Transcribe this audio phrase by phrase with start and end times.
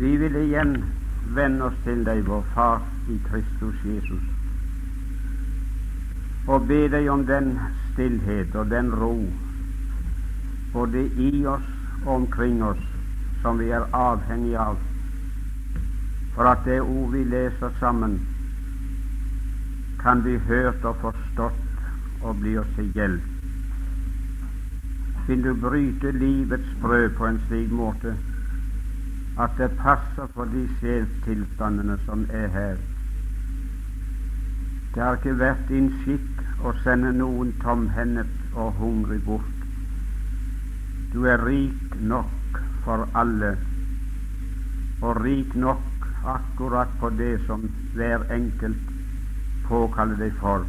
[0.00, 0.78] Vi vil igjen
[1.36, 2.78] vende oss til deg, vår Far
[3.12, 4.22] i Kristus Jesus,
[6.48, 7.50] og be deg om den
[7.90, 9.12] stillhet og den ro,
[10.72, 11.68] både i oss
[12.06, 12.80] og omkring oss,
[13.42, 14.80] som vi er avhengig av,
[16.32, 18.16] for at det ord vi leser sammen,
[20.00, 23.28] kan bli hørt og forstått og bli oss til hjelp.
[25.28, 28.16] Vil du bryte livets brød på en slik måte
[29.40, 32.80] at det passer for de sjelstilstandene som er her.
[34.94, 39.64] Det har ikke vært din skikk å sende noen tomhendet og hungrig bort.
[41.14, 43.54] Du er rik nok for alle,
[45.00, 48.92] og rik nok akkurat på det som hver enkelt
[49.68, 50.66] påkaller deg for.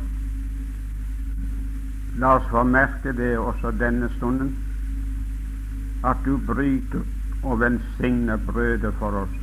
[2.21, 4.53] La oss få merke det også denne stunden,
[6.07, 7.03] at du bryter
[7.43, 9.41] og velsigner brødet for oss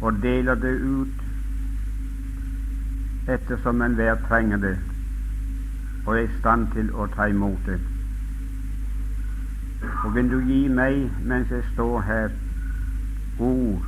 [0.00, 1.08] og deler det ut
[3.28, 4.76] ettersom enhver trenger det
[6.06, 7.76] og er i stand til å ta imot det.
[10.04, 12.32] Og vil du gi meg, mens jeg står her,
[13.40, 13.84] ord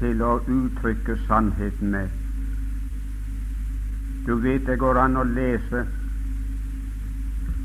[0.00, 2.20] til å uttrykke sannheten med?
[4.26, 5.84] Du vet det går an å lese,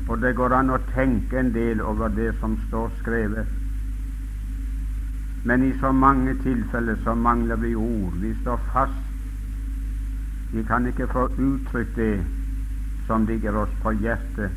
[0.08, 3.59] og det går an å tenke en del over det som står skrevet.
[5.44, 8.12] Men i så mange tilfeller så mangler vi ord.
[8.20, 9.06] Vi står fast.
[10.52, 12.24] Vi kan ikke få uttrykt det
[13.06, 14.50] som ligger oss på hjertet,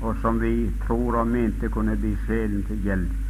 [0.00, 3.20] og som vi tror og mente kunne bli sjelen til hjelp.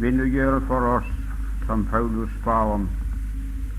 [0.00, 1.08] Vil du gjøre for oss
[1.66, 2.88] som Paulus ba om,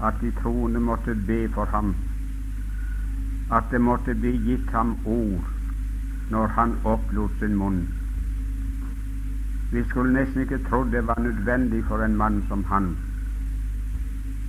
[0.04, 1.94] at de troende måtte be for ham,
[3.52, 5.46] at det måtte bli gitt ham ord
[6.32, 7.86] når han opplot sin munn.
[9.72, 12.98] Vi skulle nesten ikke trodd det var nødvendig for en mann som han.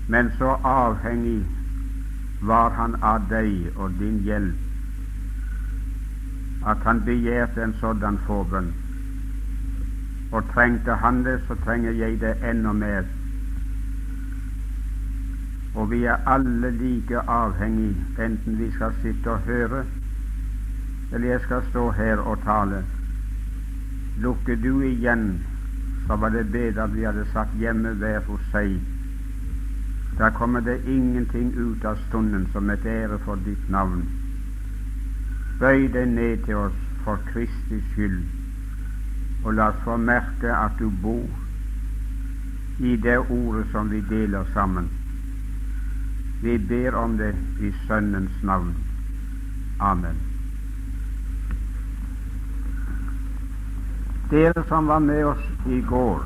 [0.08, 1.46] Men så avhengig
[2.42, 4.68] var han av deg og din hjelp
[6.66, 8.72] at han begjærte en sådan forbønn.
[10.32, 13.02] Og trengte han det, så trenger jeg det enda mer.
[15.74, 19.84] Og vi er alle like avhengige, enten vi skal sitte og høre,
[21.12, 22.84] eller jeg skal stå her og tale.
[24.20, 25.40] Lukker du igjen,
[26.06, 28.78] så var det bedre at vi hadde satt hjemme hver for seg.
[30.18, 34.02] Da kommer det ingenting ut av stunden som et ære for ditt navn.
[35.60, 38.22] Bøy deg ned til oss for Kristi skyld,
[39.44, 41.28] og la oss få merke at du bor
[42.78, 44.90] i det ordet som vi deler sammen.
[46.42, 48.74] Vi ber om det i Sønnens navn.
[49.80, 50.27] Amen.
[54.30, 56.20] Dere som var med oss i går,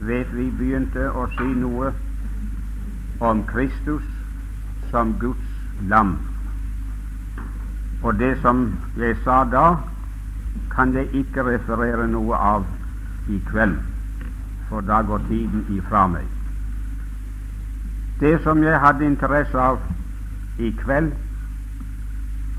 [0.00, 1.90] vet vi begynte å si noe
[3.18, 4.04] om Kristus
[4.92, 6.14] som Guds lam.
[8.06, 8.62] Og det som
[8.94, 9.66] jeg sa da,
[10.70, 12.70] kan jeg ikke referere noe av
[13.26, 13.74] i kveld,
[14.70, 16.30] for da går tiden ifra meg.
[18.22, 19.82] Det som jeg hadde interesse av
[20.62, 21.10] i kveld,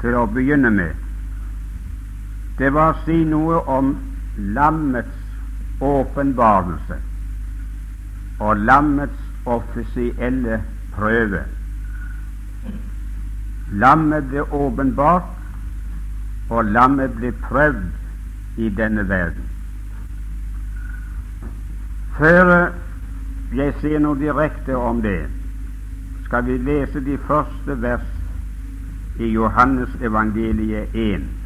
[0.04, 1.09] til å begynne med,
[2.60, 3.94] det var å si noe om
[4.56, 6.98] lammets åpenbarelse
[8.40, 10.60] og lammets offisielle
[10.96, 11.44] prøve.
[13.72, 15.36] Lammet ble åpenbart,
[16.50, 19.46] og lammet ble prøvd i denne verden.
[22.18, 22.54] Før
[23.56, 25.22] jeg sier noe direkte om det,
[26.26, 28.08] skal vi lese de første vers
[29.20, 31.39] i Johannes evangeliet 1.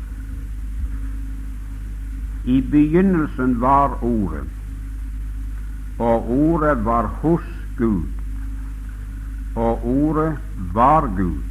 [2.46, 4.48] I begynnelsen var Ordet,
[6.00, 7.42] og Ordet var hos
[7.78, 8.04] Gud,
[9.56, 10.38] og Ordet
[10.74, 11.44] var Gud.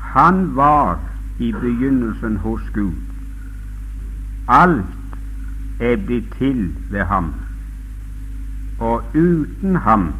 [0.00, 0.98] Han var
[1.38, 2.92] i begynnelsen hos Gud.
[4.48, 4.84] Alt
[5.80, 7.34] er blitt til ved ham,
[8.80, 10.12] og uten ham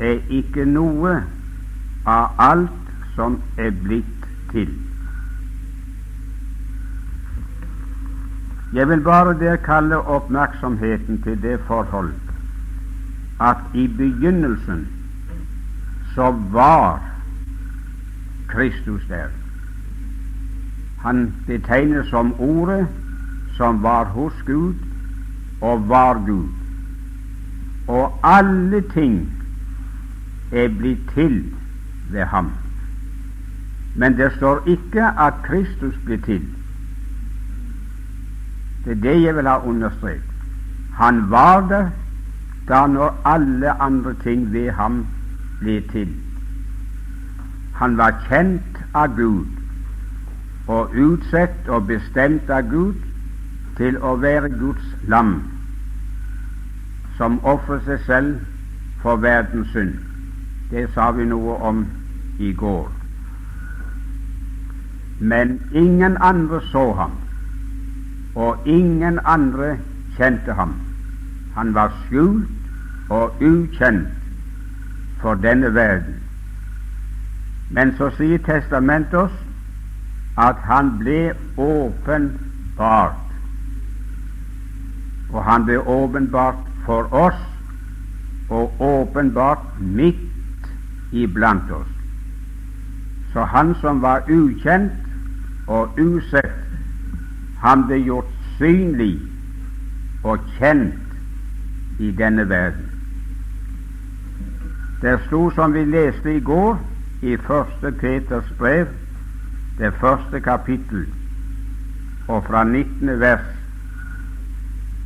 [0.00, 1.22] er ikke noe
[2.06, 4.83] av alt som er blitt til.
[8.74, 12.12] Jeg vil bare der kalle oppmerksomheten til det forhold
[13.40, 14.88] at i begynnelsen
[16.14, 17.02] så var
[18.48, 19.28] Kristus der.
[21.00, 22.86] Han betegnes som Ordet
[23.56, 24.74] som var hos Gud
[25.60, 26.48] og var Gud.
[27.88, 29.32] Og alle ting
[30.52, 31.54] er blitt til
[32.10, 32.50] ved ham.
[33.96, 36.53] Men det står ikke at Kristus blir til.
[38.84, 40.30] Det er det jeg vil ha understreket.
[40.98, 41.90] Han var der
[42.68, 45.06] da når alle andre ting ved ham
[45.60, 46.08] ble til.
[47.74, 49.46] Han var kjent av Gud
[50.66, 52.94] og utsett og bestemt av Gud
[53.76, 55.34] til å være Guds lam,
[57.18, 58.36] som ofrer seg selv
[59.02, 59.98] for verdens synd.
[60.70, 61.84] Det sa vi noe om
[62.40, 62.88] i går.
[65.20, 67.18] Men ingen andre så ham,
[68.34, 69.76] og ingen andre
[70.16, 70.74] kjente ham.
[71.54, 74.08] Han var skjult og ukjent
[75.20, 76.14] for denne verden.
[77.70, 79.36] Men så sier Testamentet oss
[80.38, 83.20] at han ble åpenbart.
[85.32, 87.40] Og han ble åpenbart for oss,
[88.50, 90.68] og åpenbart midt
[91.12, 91.90] iblant oss.
[93.32, 94.92] Så han som var ukjent
[95.66, 96.63] og usett,
[97.64, 99.14] han ble gjort synlig
[100.24, 102.90] og kjent i denne verden.
[105.00, 106.76] Det sto, som vi leste i går,
[107.22, 108.86] i Første Peters brev,
[109.78, 111.06] det første kapittel,
[112.28, 113.20] og fra 19.
[113.20, 113.46] vers,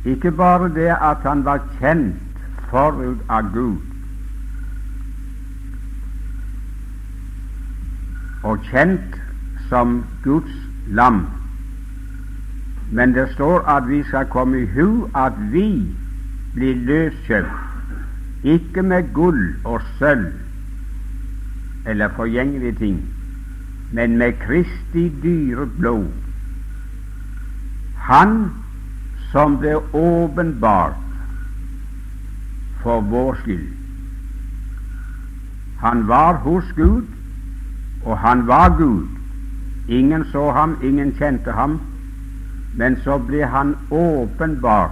[0.05, 3.79] ikke bare det at han var kjent forut av Gud,
[8.43, 9.19] og kjent
[9.71, 10.55] som Guds
[10.87, 11.25] lam,
[12.91, 15.85] men det står at vi skal komme i hu at vi
[16.53, 17.49] blir løskjøpt,
[18.43, 20.31] ikke med gull og sølv
[21.85, 22.97] eller forgjengelige ting,
[23.93, 26.07] men med Kristi dyre blod.
[28.09, 28.51] Han
[29.31, 30.97] som ble åpenbart
[32.81, 33.67] for vår skyld.
[35.79, 37.05] Han var hos Gud,
[38.05, 39.07] og han var Gud.
[39.87, 41.79] Ingen så ham, ingen kjente ham,
[42.77, 44.91] men så ble han åpenbart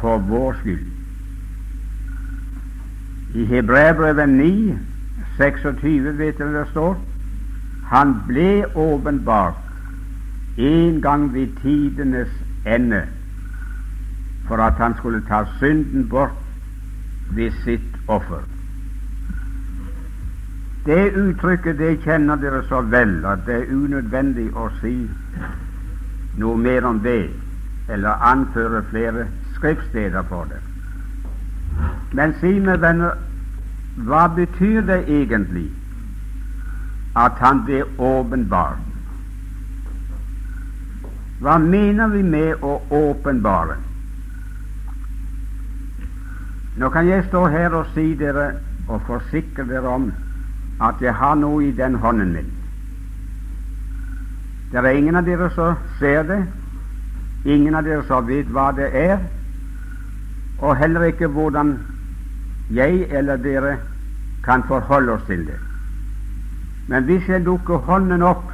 [0.00, 0.86] for vår skyld.
[3.34, 4.78] I Hebreabrevet 9,
[5.38, 6.96] 26 vet dere det står
[7.92, 9.54] han ble åpenbart
[10.56, 12.28] en gang ved tidenes
[12.66, 13.02] ende
[14.48, 16.38] for at han skulle ta synden bort
[17.30, 18.40] ved sitt offer.
[20.86, 24.96] Det uttrykket det kjenner dere så vel at det er unødvendig å si
[26.40, 27.30] noe mer om det
[27.88, 30.60] eller anføre flere skriftsteder for det.
[32.12, 33.16] Men si meg, venner,
[34.06, 35.68] hva betyr det egentlig
[37.16, 38.78] at han ble åpenbar?
[41.42, 43.76] Hva mener vi med å åpenbare?
[46.78, 48.52] Nå kan jeg stå her og si dere
[48.88, 50.08] og forsikre dere om
[50.82, 52.50] at jeg har noe i den hånden min.
[54.72, 56.38] Det er ingen av dere som ser det,
[57.44, 59.18] ingen av dere som vet hva det er,
[60.64, 61.74] og heller ikke hvordan
[62.72, 63.74] jeg eller dere
[64.46, 65.58] kan forholde oss til det.
[66.88, 68.48] Men hvis jeg dukker hånden opp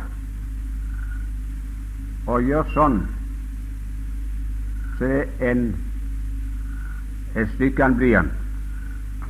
[2.27, 2.99] og gjør sånn,
[4.99, 5.65] så er en,
[7.39, 8.35] et stykke av blyant,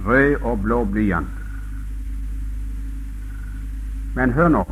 [0.08, 1.37] rød og blå blyant.
[4.17, 4.64] Men hør nå.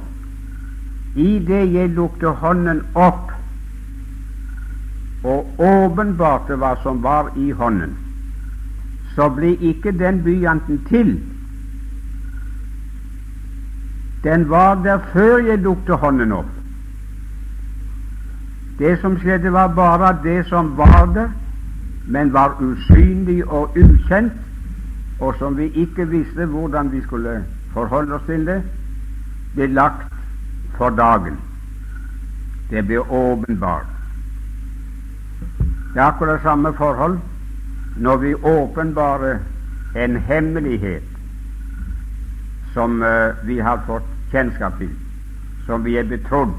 [1.16, 3.30] I det jeg lukte hånden opp
[5.25, 7.94] og åpenbarte hva som var i hånden,
[9.16, 11.14] så ble ikke den blyanten til.
[14.26, 16.52] Den var der før jeg lukte hånden opp.
[18.78, 21.30] Det som skjedde, var bare det som var der,
[22.06, 24.32] men var usynlig og ukjent,
[25.20, 27.38] og som vi ikke visste hvordan vi skulle
[27.73, 28.61] forholde oss til det,
[29.54, 30.12] ble lagt
[30.76, 31.38] for dagen.
[32.71, 33.87] Det blir åpenbart.
[35.95, 37.18] Det er akkurat samme forhold
[37.97, 39.38] når vi åpenbarer
[39.97, 41.02] en hemmelighet
[42.73, 44.90] som uh, vi har fått kjennskap til,
[45.66, 46.52] som vi er betrodd.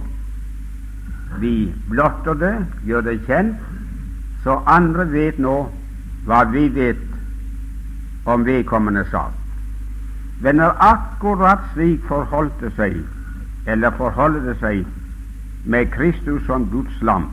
[1.39, 2.55] Vi blotter det,
[2.86, 3.62] gjør det kjent,
[4.43, 5.57] så andre vet nå
[6.25, 7.03] hva vi vet
[8.25, 9.31] om vedkommende sak.
[10.41, 12.97] når akkurat slik forholdt det seg,
[13.67, 14.86] eller forholder det seg,
[15.65, 17.29] med Kristus som Guds lam.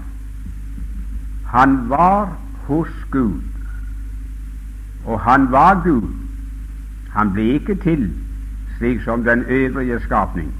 [1.54, 2.32] Han var
[2.66, 3.42] hos Gud
[5.06, 6.08] og han var Gud.
[7.10, 8.10] Han ble ikke til
[8.78, 10.54] slik som den øvrige skapning.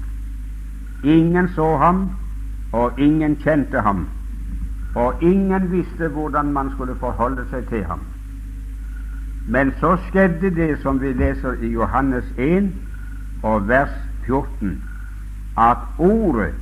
[1.03, 2.09] Ingen så ham,
[2.73, 4.07] og ingen kjente ham,
[4.95, 7.99] og ingen visste hvordan man skulle forholde seg til ham.
[9.47, 12.71] Men så skjedde det som vi leser i Johannes 1
[13.43, 13.91] og vers
[14.25, 14.81] 14,
[15.57, 16.53] at Ordet,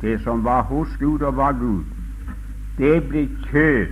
[0.00, 1.84] det som var hos Gud og var Gud,
[2.78, 3.86] det ble kjød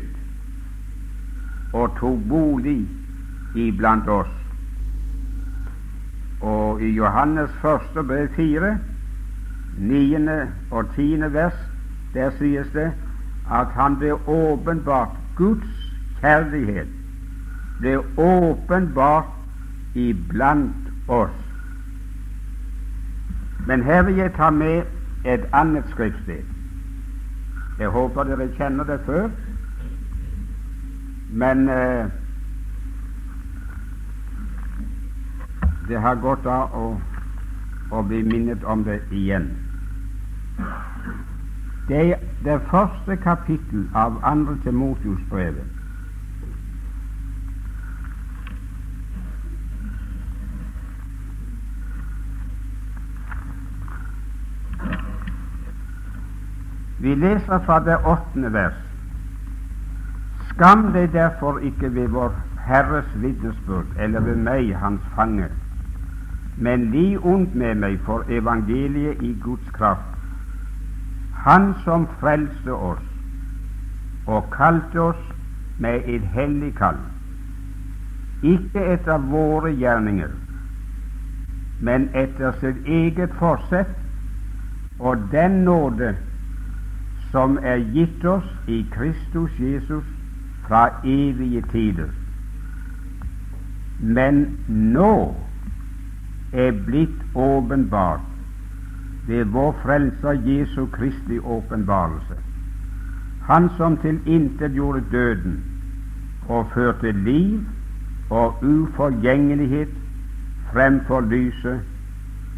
[1.72, 2.88] og tok bolig
[3.54, 4.30] iblant oss.
[6.40, 8.78] Og i Johannes første brev fire,
[9.78, 11.58] niende og tiende vers,
[12.14, 12.92] der sies det
[13.50, 16.96] at han ble åpenbart Guds kjærlighet
[17.80, 19.32] ble åpenbart
[19.94, 21.45] iblant oss.
[23.66, 24.82] Men her vil jeg ta med
[25.24, 26.42] et annet skriftsted.
[27.78, 29.28] Jeg håper dere kjenner det før,
[31.30, 32.06] men eh,
[35.88, 36.86] det har gått av å,
[37.90, 39.50] å, bli minnet om det igjen.
[41.88, 45.75] Det er det første kapittel av andre Timotius-brevet.
[56.98, 58.76] Vi leser fra det åttende vers.
[60.48, 62.32] Skam deg derfor ikke ved vår
[62.66, 65.48] Herres vitnesbyrd eller ved meg, hans fange,
[66.56, 70.16] men li ondt med meg for evangeliet i Guds kraft.
[71.44, 73.04] Han som frelste oss
[74.26, 75.22] og kalte oss
[75.78, 76.98] med et hellig kall,
[78.42, 80.32] ikke etter våre gjerninger,
[81.80, 83.92] men etter sitt eget forsett
[84.98, 86.14] og den nåde
[87.36, 90.04] som er gitt oss i Kristus Jesus
[90.64, 92.08] fra evige tider,
[94.00, 94.38] men
[94.68, 95.34] nå
[96.52, 98.24] er blitt åpenbart
[99.28, 102.38] ved vår Frelser Jesu Kristi åpenbarelse.
[103.50, 105.60] Han som tilintetgjorde døden
[106.48, 107.60] og førte liv
[108.30, 109.92] og uforgjengelighet
[110.72, 111.80] fremfor lyset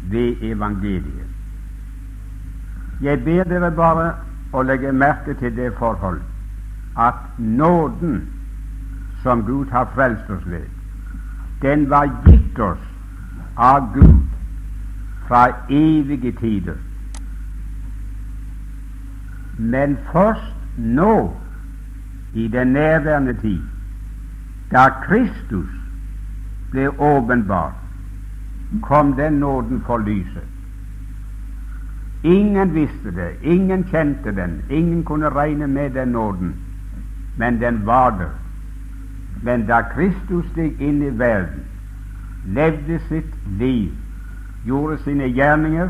[0.09, 1.29] ved evangeliet.
[3.01, 6.21] Jeg ber dere bare å legge merke til det forhold
[6.97, 8.21] at nåden
[9.23, 10.67] som Gud har frelst oss ved,
[11.61, 12.85] den var gitt oss
[13.57, 14.27] av Gud
[15.27, 16.77] fra evige tider.
[19.57, 21.33] Men først nå,
[22.33, 23.61] i den nærværende tid,
[24.71, 25.69] da Kristus
[26.71, 27.75] ble åpenbart,
[28.81, 30.58] kom den nåden for lyset.
[32.23, 36.55] Ingen visste det, ingen kjente den, ingen kunne regne med den nåden,
[37.37, 38.33] men den var der.
[39.43, 41.63] Men da Kristus steg inn i verden,
[42.45, 43.93] levde sitt liv,
[44.65, 45.89] gjorde sine gjerninger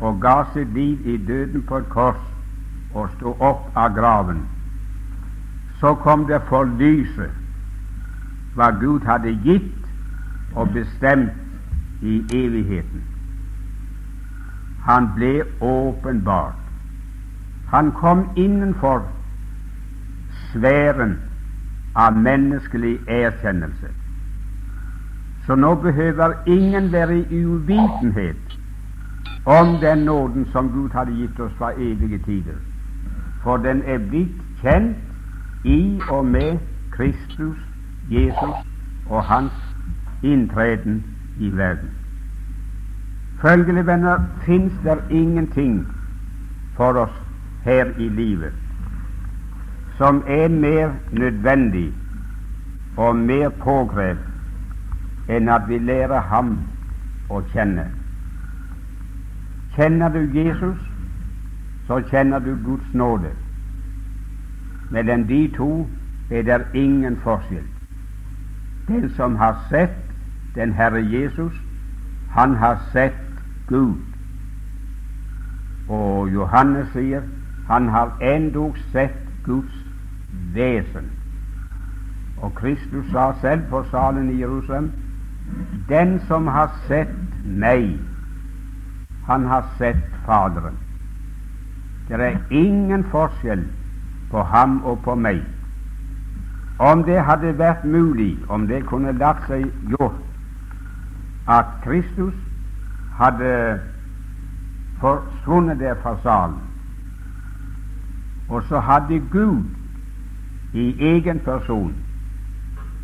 [0.00, 2.18] og ga sitt liv i døden på et kors
[2.94, 4.42] og sto opp av graven,
[5.78, 7.30] så kom det for lyset
[8.56, 13.11] hva Gud hadde gitt og bestemt i evigheten.
[14.82, 16.54] Han ble åpenbart.
[17.68, 19.02] Han kom innenfor
[20.50, 21.18] sfæren
[21.94, 23.86] av menneskelig erkjennelse.
[25.46, 28.58] Så nå behøver ingen være i uvitenhet
[29.46, 32.58] om den nåden som Gud hadde gitt oss fra evige tider,
[33.42, 36.58] for den er blitt kjent i og med
[36.92, 37.56] Kristus,
[38.10, 38.54] Jesus
[39.06, 39.52] og hans
[40.22, 41.04] inntreden
[41.40, 41.90] i verden.
[43.42, 45.86] Følgelig, venner, fins det ingenting
[46.76, 47.22] for oss
[47.64, 48.52] her i livet
[50.02, 51.92] som er mer nødvendig
[52.96, 56.56] og mer påkrevd enn at vi lærer ham
[57.30, 57.84] å kjenne.
[59.76, 60.80] Kjenner du Jesus,
[61.86, 63.30] så kjenner du Guds nåde.
[64.90, 65.70] Mellom de to
[66.30, 67.68] er det ingen forskjell.
[68.88, 69.96] Den som har sett
[70.54, 71.54] den Herre Jesus,
[72.34, 73.22] han har sett
[73.72, 73.96] Gud.
[75.88, 77.22] Og Johannes sier
[77.68, 79.74] han har endog sett Guds
[80.54, 81.10] vesen.
[82.42, 84.92] Og Kristus sa selv på salen i Jerusalem
[85.88, 87.14] den som har sett
[87.44, 87.98] meg,
[89.26, 90.76] han har sett Faderen.
[92.08, 93.64] Det er ingen forskjell
[94.30, 95.42] på ham og på meg.
[96.78, 100.18] Om det hadde vært mulig, om det kunne latt seg gjort,
[101.48, 102.34] at Kristus
[103.22, 103.80] hadde
[105.00, 106.60] forsvunnet der fra salen.
[108.48, 109.64] Og så hadde Gud
[110.72, 111.94] i egen person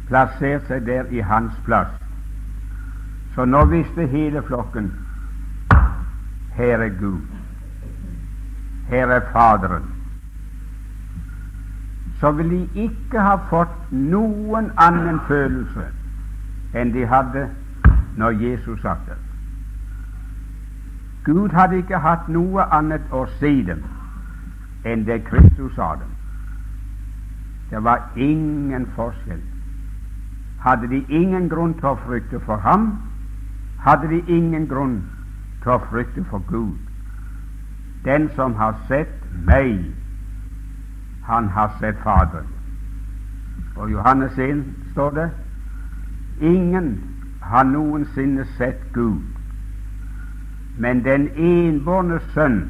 [0.09, 1.93] plassert seg der i hans plass.
[3.35, 4.93] Så nå visste hele flokken
[6.59, 7.21] her er Gud,
[8.89, 9.85] her er Faderen.
[12.21, 15.87] Så ville de ikke ha fått noen annen følelse
[16.75, 17.47] enn de hadde
[18.19, 19.28] når Jesus satt der.
[21.29, 23.85] Gud hadde ikke hatt noe annet å si dem
[24.89, 26.15] enn det Kristus sa dem.
[27.69, 29.43] Det var ingen forskjell.
[30.65, 32.87] Hadde de ingen grunn til å frykte for ham,
[33.85, 35.03] hadde de ingen grunn
[35.63, 36.79] til å frykte for Gud.
[38.09, 39.13] Den som har sett
[39.45, 39.85] meg,
[41.29, 42.49] han har sett Faderen.
[43.77, 45.29] Og Johannes 1 står det
[46.41, 46.97] ingen
[47.43, 49.21] har noensinne sett Gud,
[50.79, 52.61] men den enbårne Sønn,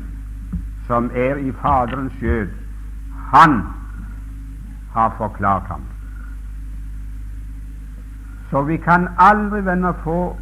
[0.86, 2.48] som er i Faderens skjød,
[3.34, 3.62] han
[4.92, 5.82] har forklart ham.
[8.50, 10.36] Så vi kan aldri, venner, få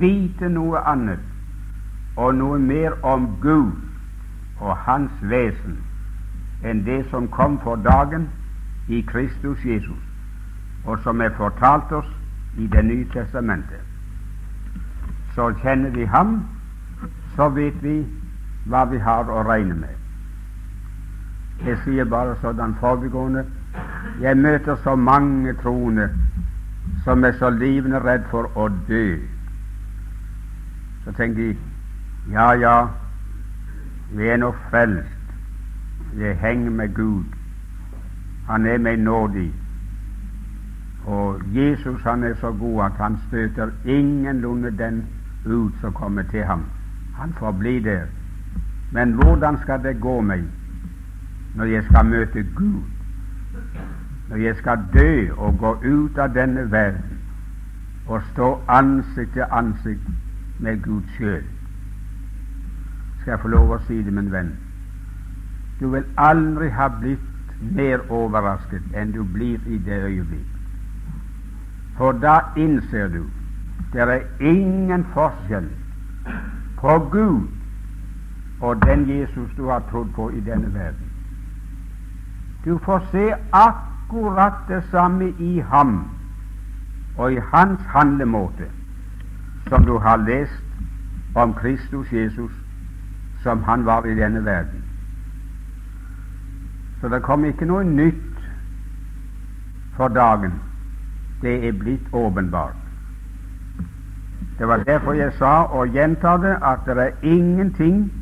[0.00, 1.20] vite noe annet
[2.16, 3.72] og noe mer om Gud
[4.60, 5.78] og Hans vesen
[6.64, 8.28] enn det som kom for dagen
[8.88, 10.00] i Kristus Jesus,
[10.84, 12.10] og som er fortalt oss
[12.58, 13.82] i Det nye testamentet.
[15.34, 16.44] Så kjenner vi ham,
[17.36, 17.98] så vet vi
[18.70, 20.00] hva vi har å regne med.
[21.64, 23.44] Jeg sier bare sånn forbigående
[24.20, 26.08] jeg møter så mange troende
[27.04, 29.18] som er så livende redd for å dø.
[31.04, 32.76] Så tenker de ja, ja,
[34.14, 35.10] vi er nå frelst.
[36.18, 37.24] Jeg henger med Gud.
[38.48, 39.50] Han er meg nådig.
[41.04, 45.02] Og Jesus han er så god at han støter ingenlunde den
[45.44, 46.64] ut som kommer til ham.
[47.18, 48.06] Han får bli der.
[48.92, 50.44] Men hvordan skal det gå meg
[51.54, 52.82] når jeg skal møte Gud?
[54.28, 57.18] Når jeg skal dø og gå ut av denne verden
[58.06, 60.08] og stå ansikt til ansikt
[60.60, 61.44] med Gud sjøl,
[63.20, 64.52] skal jeg få lov å si det, min venn.
[65.80, 70.50] Du vil aldri ha blitt mer overrasket enn du blir i det øyeblikk.
[71.96, 73.24] For da innser du
[73.92, 75.68] det er ingen forskjell
[76.84, 77.40] på Gud
[78.60, 81.10] og den Jesus du har trodd på i denne verden.
[82.64, 86.10] Du får se akkurat det samme i ham
[87.16, 88.68] og i hans handlemåte
[89.68, 90.62] som du har lest
[91.34, 92.52] om Kristus Jesus
[93.42, 94.84] som han var i denne verden.
[97.00, 98.48] Så det kom ikke noe nytt
[99.96, 100.52] for dagen.
[101.42, 102.83] Det er blitt åpenbart.
[104.58, 108.12] Det var derfor jeg sa, og gjentar det, at det er ingenting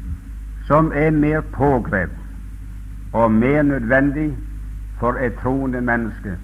[0.66, 2.10] som er mer påkrevd
[3.12, 4.36] og mer nødvendig
[4.98, 6.36] for et troende menneske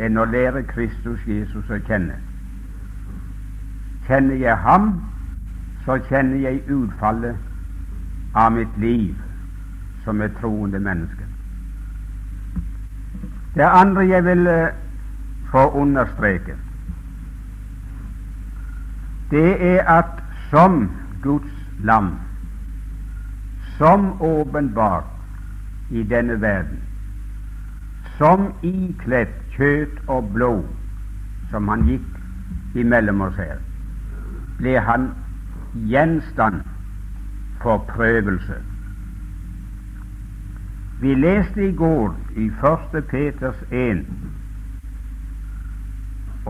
[0.00, 2.14] enn å lære Kristus Jesus å kjenne.
[4.06, 4.92] Kjenner jeg ham,
[5.84, 7.36] så kjenner jeg utfallet
[8.34, 9.14] av mitt liv
[10.04, 11.26] som et troende menneske.
[13.54, 14.72] Det andre jeg vil eh,
[15.50, 16.54] få understreke,
[19.30, 20.90] det er at som
[21.22, 21.52] Guds
[21.84, 22.18] lam,
[23.78, 25.04] som åpenbart
[25.90, 26.82] i denne verden,
[28.18, 30.64] som ikledd kjøtt og blod,
[31.50, 33.58] som han gikk imellom oss her,
[34.58, 35.10] ble han
[35.88, 36.60] gjenstand
[37.62, 38.58] for prøvelse.
[41.00, 43.04] Vi leste i går i 1.
[43.08, 44.04] Peters 1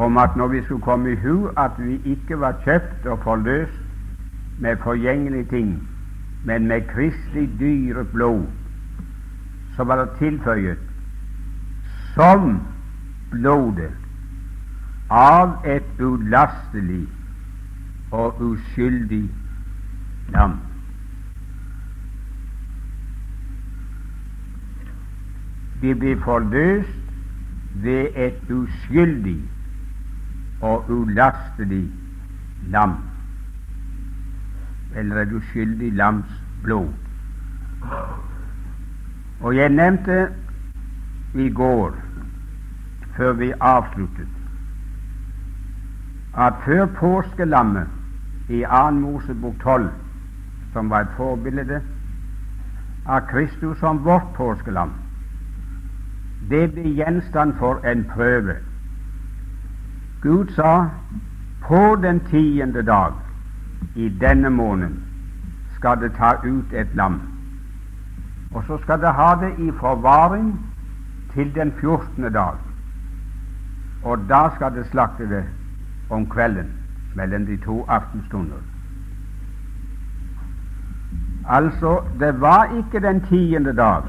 [0.00, 3.80] om at når vi skulle komme i hu at vi ikke var kjøpt og forløst
[4.58, 5.88] med forgjengelige ting,
[6.44, 8.46] men med kristelig dyre blod,
[9.76, 10.78] så var det tilføyet
[12.14, 12.58] som
[13.30, 13.92] blodet
[15.10, 17.04] av et ulastelig
[18.10, 19.24] og uskyldig
[20.32, 20.58] lam.
[25.82, 27.00] De blir forløst
[27.74, 29.40] ved et uskyldig
[30.60, 31.90] og ulastelig
[32.68, 32.94] lam,
[34.96, 36.88] eller et uskyldig lams blod.
[39.40, 40.28] Og jeg nevnte
[41.34, 41.94] i går,
[43.16, 44.28] før vi avsluttet,
[46.36, 47.86] at før påskelammet
[48.48, 48.90] i 2.
[48.90, 49.90] Mosebok 12,
[50.72, 51.82] som var et forbilde
[53.06, 54.92] av Kristus som vårt påskelam,
[56.50, 58.56] det ble gjenstand for en prøve.
[60.22, 60.88] Gud sa
[61.68, 63.12] på den tiende dag
[63.94, 65.04] i denne måneden
[65.76, 67.20] skal det ta ut et lam.
[68.54, 70.50] Og så skal det ha det i forvaring
[71.34, 72.32] til den 14.
[72.32, 72.54] dag.
[74.04, 75.44] Og da skal det slakte det
[76.10, 76.72] om kvelden
[77.14, 78.60] mellom de to aftenstunder.
[81.48, 84.02] Altså, det var ikke den tiende dag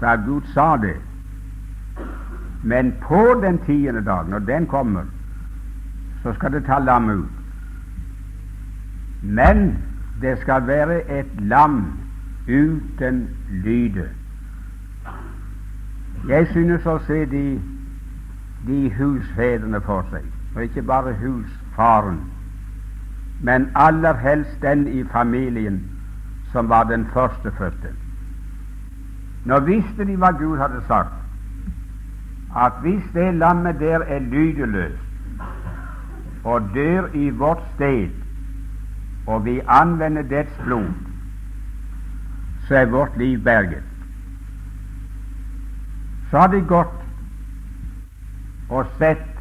[0.00, 0.96] da Gud sa det,
[2.62, 5.02] men på den tiende dag, når den kommer,
[6.24, 7.28] så skal det ta lam ut.
[9.22, 9.78] Men
[10.20, 11.92] det skal være et lam
[12.48, 14.08] uten lyde.
[16.28, 17.60] Jeg synes å se de,
[18.66, 22.22] de husfedrene for seg, og ikke bare husfaren,
[23.44, 25.82] men aller helst den i familien
[26.52, 27.92] som var den førstefødte.
[29.44, 31.12] Nå visste de hva Gud hadde sagt,
[32.56, 35.03] at hvis det lammet der er lydeløst
[36.44, 38.08] og dør i vårt sted,
[39.26, 40.88] og vi anvender dets blod,
[42.68, 43.82] så er vårt liv berget.
[46.30, 47.00] Så har de gått
[48.68, 49.40] og sett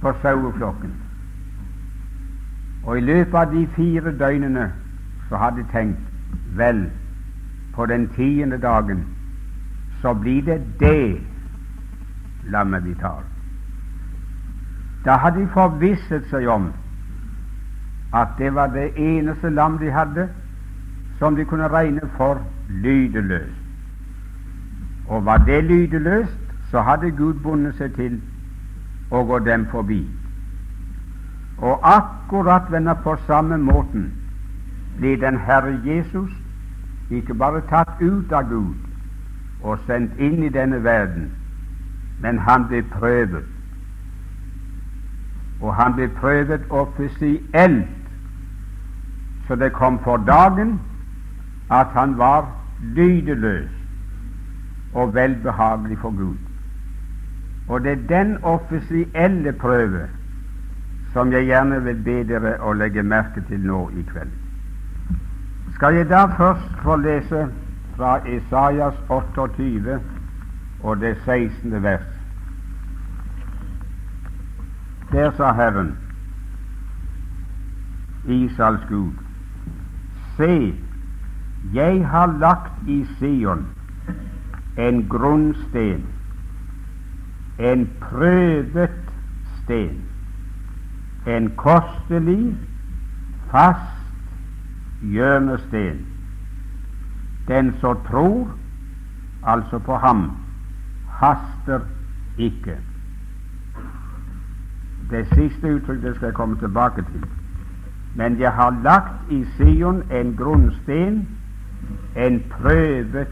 [0.00, 0.94] på saueflokken,
[2.84, 4.72] og i løpet av de fire døgnene
[5.28, 6.00] så har de tenkt
[6.56, 6.86] vel,
[7.74, 9.04] på den tiende dagen
[10.02, 11.20] så blir det det
[12.50, 13.31] lammet vi tar.
[15.04, 16.70] Da hadde de forvisset seg om
[18.14, 20.28] at det var det eneste lam de hadde
[21.18, 23.58] som de kunne regne for lydeløst.
[25.08, 26.38] Og var det lydeløst,
[26.70, 28.20] så hadde Gud bundet seg til
[29.10, 30.00] å gå dem forbi.
[31.58, 34.12] Og akkurat venner, på samme måten
[34.98, 36.30] blir den Herre Jesus
[37.10, 38.74] ikke bare tatt ut av Gud
[39.62, 41.30] og sendt inn i denne verden,
[42.22, 43.51] men han ble prøvet.
[45.62, 47.88] Og han ble prøvet offisielt,
[49.46, 50.80] så det kom for dagen
[51.70, 52.48] at han var
[52.82, 53.70] lydeløs
[54.94, 56.36] og velbehagelig for Gud.
[57.68, 60.08] Og det er den offisielle prøve
[61.12, 64.32] som jeg gjerne vil be dere å legge merke til nå i kveld.
[65.74, 67.46] Skal jeg da først få lese
[67.96, 70.00] fra Isaias 28
[70.82, 71.82] og det 16.
[71.82, 72.08] vers.
[75.12, 75.96] Der sa Herren,
[78.24, 79.12] Israels Gud,
[80.36, 80.74] se,
[81.74, 83.66] jeg har lagt i Sion
[84.78, 86.06] en grunnsten,
[87.58, 88.90] en prøvet
[89.62, 90.00] sten,
[91.26, 92.56] en kostelig,
[93.50, 94.00] fast
[95.02, 96.06] hjørnesten.
[97.48, 98.48] Den som tror,
[99.46, 100.30] altså på ham,
[101.08, 101.80] haster
[102.38, 102.78] ikke.
[105.10, 107.24] Det siste uttrykket skal jeg komme tilbake til.
[108.14, 111.28] Men jeg har lagt i Sion en grunnsten,
[112.16, 113.28] en prøvet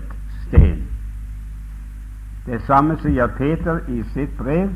[0.46, 0.82] sten.
[2.46, 4.70] Det samme sier Peter i sitt brev,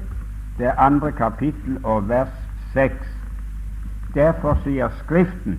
[0.59, 2.35] det andre kapittel og vers
[2.72, 3.09] seks.
[4.14, 5.59] Derfor sier Skriften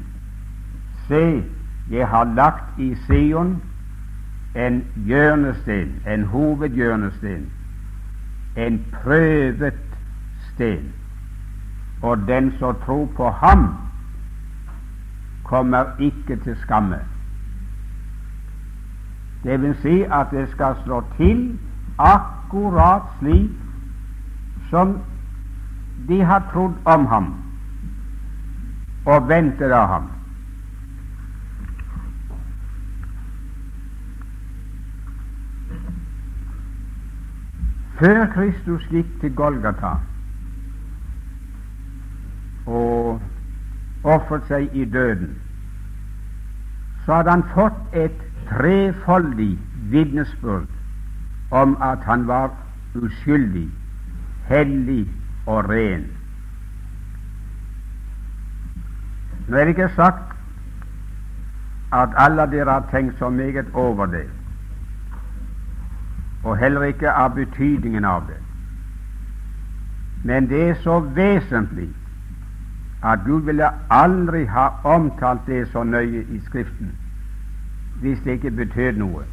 [1.08, 1.44] Se,
[1.92, 3.62] jeg har lagt i Sion
[4.56, 7.52] en hjørnesten, en hovedhjørnesten,
[8.56, 9.74] en prøvet
[10.54, 10.94] sten,
[12.02, 13.76] og den som tror på ham,
[15.44, 17.00] kommer ikke til skamme.
[19.44, 21.60] Det vil si at det skal slå til
[21.98, 23.52] akkurat slik
[24.70, 25.00] som
[26.08, 27.34] de har trodd om ham
[29.06, 30.10] og ventet av ham.
[38.00, 39.94] Før Kristus gikk til Golgata
[44.06, 45.34] ofret seg i døden,
[47.06, 49.56] så hadde han fått et trefoldig
[49.92, 50.70] vitnesbyrd
[51.52, 52.54] om at han var
[52.96, 53.68] uskyldig,
[54.50, 55.04] hellig
[55.46, 56.08] og ren.
[59.48, 60.34] Nå er det ikke sagt
[61.94, 64.26] at alle dere har tenkt så meget over det
[66.46, 68.38] og heller ikke av betydningen av det.
[70.24, 71.90] Men det er så vesentlig
[73.06, 76.92] at Gud ville aldri ha omtalt det så nøye i Skriften
[78.02, 79.24] hvis det ikke betød noe.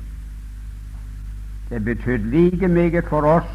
[1.70, 3.48] Det betød like meget for oss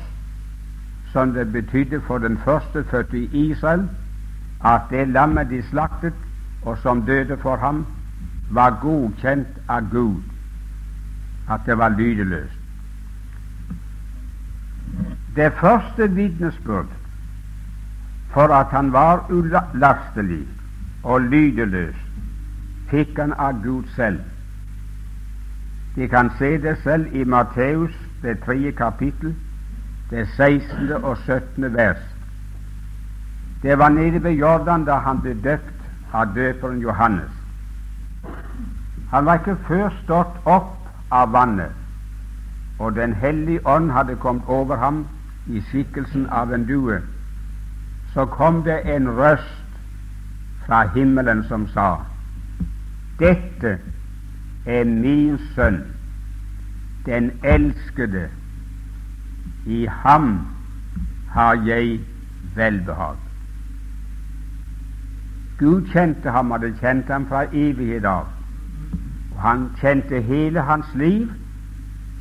[1.14, 3.90] som det betydde for den første fødte i Israel,
[4.66, 6.14] at det lammet de slaktet,
[6.62, 7.86] og som døde for ham,
[8.52, 10.22] var godkjent av Gud,
[11.50, 12.60] at det var lydeløst.
[15.36, 16.97] Det første vitnesbyrd
[18.38, 20.48] for at han var ulastelig
[21.04, 21.96] og lydeløs,
[22.92, 24.20] fikk han av Gud selv.
[25.96, 29.34] De kan se det selv i Matteus, det tredje kapittel,
[30.12, 30.92] det 16.
[30.92, 31.74] og 17.
[31.74, 32.06] vers.
[33.64, 37.34] Det var nede ved Jordan da han ble døpt av døperen Johannes.
[39.10, 40.74] Han var ikke før stått opp
[41.12, 41.74] av vannet,
[42.80, 45.06] og Den hellige ånd hadde kommet over ham
[45.48, 47.02] i skikkelsen av en due,
[48.18, 49.80] så kom det en røst
[50.66, 51.96] fra himmelen som sa:"
[53.20, 53.80] Dette
[54.66, 55.84] er min sønn,
[57.06, 58.30] den elskede,
[59.66, 60.48] I ham
[61.30, 62.00] har jeg
[62.56, 63.16] velbehag.
[65.60, 68.26] Gud kjente ham, og det kjente ham fra evighet av.
[69.36, 71.30] Og han kjente hele hans liv,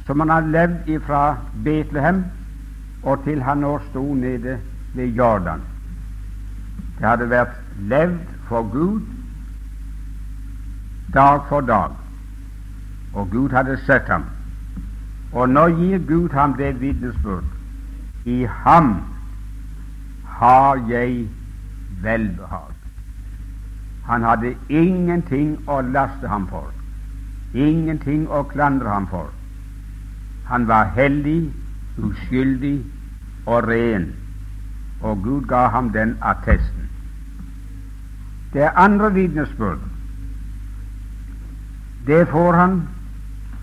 [0.06, 2.24] som han hadde levd ifra Betlehem
[3.02, 4.58] og til han nå sto nede
[4.94, 5.60] ved Jordan.
[6.98, 9.02] Det hadde vært levd for Gud
[11.16, 11.90] dag for dag,
[13.14, 14.24] og Gud hadde sett ham.
[15.32, 17.44] Og nå gir Gud ham det vitnesbyrd.
[18.24, 19.02] I ham
[20.24, 21.28] har jeg
[22.02, 22.72] velbehag.
[24.06, 26.68] Han hadde ingenting å laste ham for,
[27.54, 29.30] ingenting å klandre ham for.
[30.46, 31.50] Han var hellig,
[31.98, 32.78] uskyldig
[33.46, 34.12] og ren,
[35.02, 36.85] og Gud ga ham den attesten.
[38.52, 39.78] Det andre vitnesbyrd
[42.06, 42.88] det får han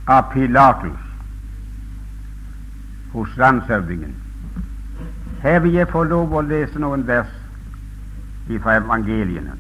[0.08, 1.00] av Pilatus
[3.13, 4.15] hos landshøvdingen.
[5.41, 7.32] Her vil jeg få lov å lese noen vers
[8.63, 9.56] fra evangeliene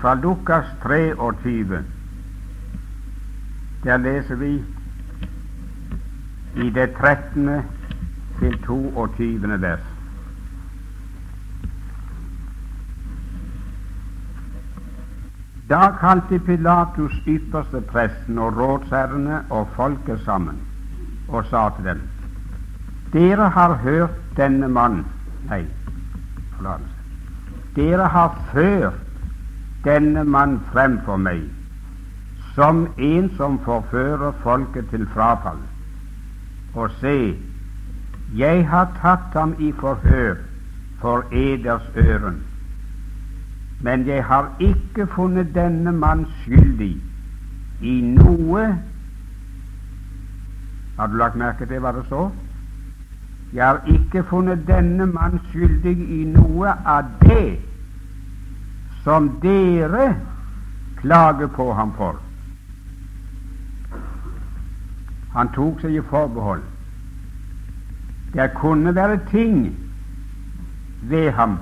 [0.00, 1.80] fra Lukas 23.
[3.84, 4.52] Der leser vi
[6.56, 7.62] i det 13.
[8.38, 9.60] til 22.
[9.60, 9.91] vers.
[15.72, 20.58] Da kalte Pilatus ypperste presten og rådsherrene og folket sammen
[21.28, 22.02] og sa til dem:"
[23.12, 25.04] Dere har hørt denne mann
[25.48, 25.64] Nei,
[26.56, 26.96] forlatelse.
[27.76, 29.00] Dere har ført
[29.84, 31.42] denne mann fremfor meg
[32.54, 35.60] som en som forfører folket til frafall.
[36.74, 37.36] Og se,
[38.36, 40.36] jeg har tatt ham i forhør
[41.00, 42.42] for eders øren,
[43.82, 46.94] men jeg har ikke funnet denne mann skyldig
[47.82, 48.66] i noe
[50.98, 52.28] Har du lagt merke til hva det står?
[53.52, 57.58] Jeg har ikke funnet denne mann skyldig i noe av det
[59.02, 60.12] som dere
[61.00, 62.20] klager på ham for.
[65.32, 66.62] Han tok seg i forbehold.
[68.32, 69.72] Det kunne være ting
[71.02, 71.58] ved ham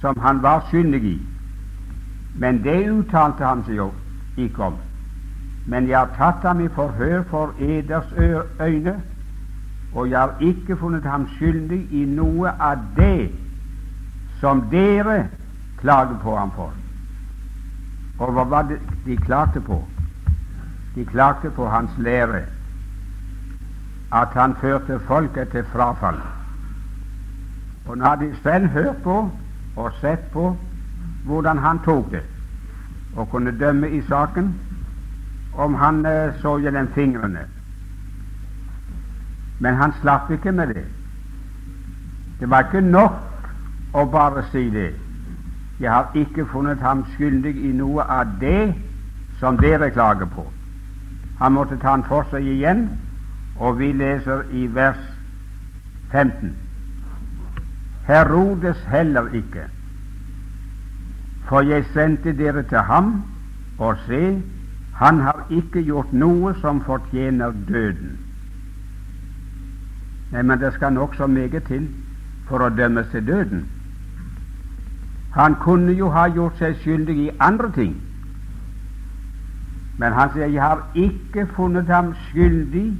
[0.00, 1.16] som han var skyldig i,
[2.34, 3.90] men det uttalte han seg jo
[4.36, 4.76] ikke om.
[5.66, 8.08] Men jeg har tatt ham i forhør for eders
[8.60, 8.96] øyne,
[9.94, 13.30] og jeg har ikke funnet ham skyldig i noe av det
[14.40, 15.28] som dere
[15.78, 16.72] klager på ham for.
[18.18, 19.82] Og hva var det de klagde på?
[20.94, 22.42] De klagde på hans lære,
[24.12, 26.18] at han førte folket til frafall.
[27.86, 29.30] Og nå har de selv hørt på
[29.76, 30.56] og sett på
[31.24, 32.22] hvordan han tok det,
[33.16, 34.54] og kunne dømme i saken
[35.54, 37.46] om han eh, så gjennom fingrene.
[39.60, 40.84] Men han slapp ikke med det.
[42.40, 43.12] Det var ikke nok
[43.94, 44.94] å bare si det.
[45.80, 48.72] Jeg har ikke funnet ham skyldig i noe av det
[49.38, 50.46] som dere klager på.
[51.38, 52.88] Han måtte ta han for seg igjen,
[53.58, 55.00] og vi leser i vers
[56.12, 56.52] 15.
[58.06, 59.68] Herodes heller ikke,
[61.52, 63.22] for jeg sendte dere til ham,
[63.78, 64.42] og se,
[64.96, 68.14] han har ikke gjort noe som fortjener døden.
[70.32, 71.90] Nei, men det skal nokså meget til
[72.48, 73.66] for å dømmes til døden.
[75.36, 77.94] Han kunne jo ha gjort seg skyldig i andre ting,
[80.00, 82.96] men han sier 'Jeg har ikke funnet ham skyldig'.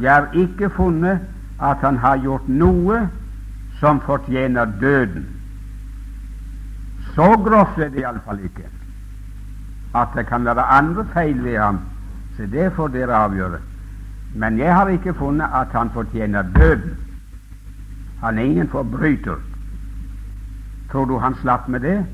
[0.00, 1.20] Jeg har ikke funnet
[1.60, 3.08] at han har gjort noe
[3.80, 5.37] som fortjener døden.
[7.18, 8.68] Så grovt er det iallfall ikke.
[9.98, 11.80] At det kan være andre feil ved ham,
[12.36, 13.58] så det får dere avgjøre.
[14.34, 16.94] Men jeg har ikke funnet at han fortjener døden.
[18.20, 19.34] Han er ingen forbryter.
[20.92, 22.06] Tror du han slapp med det?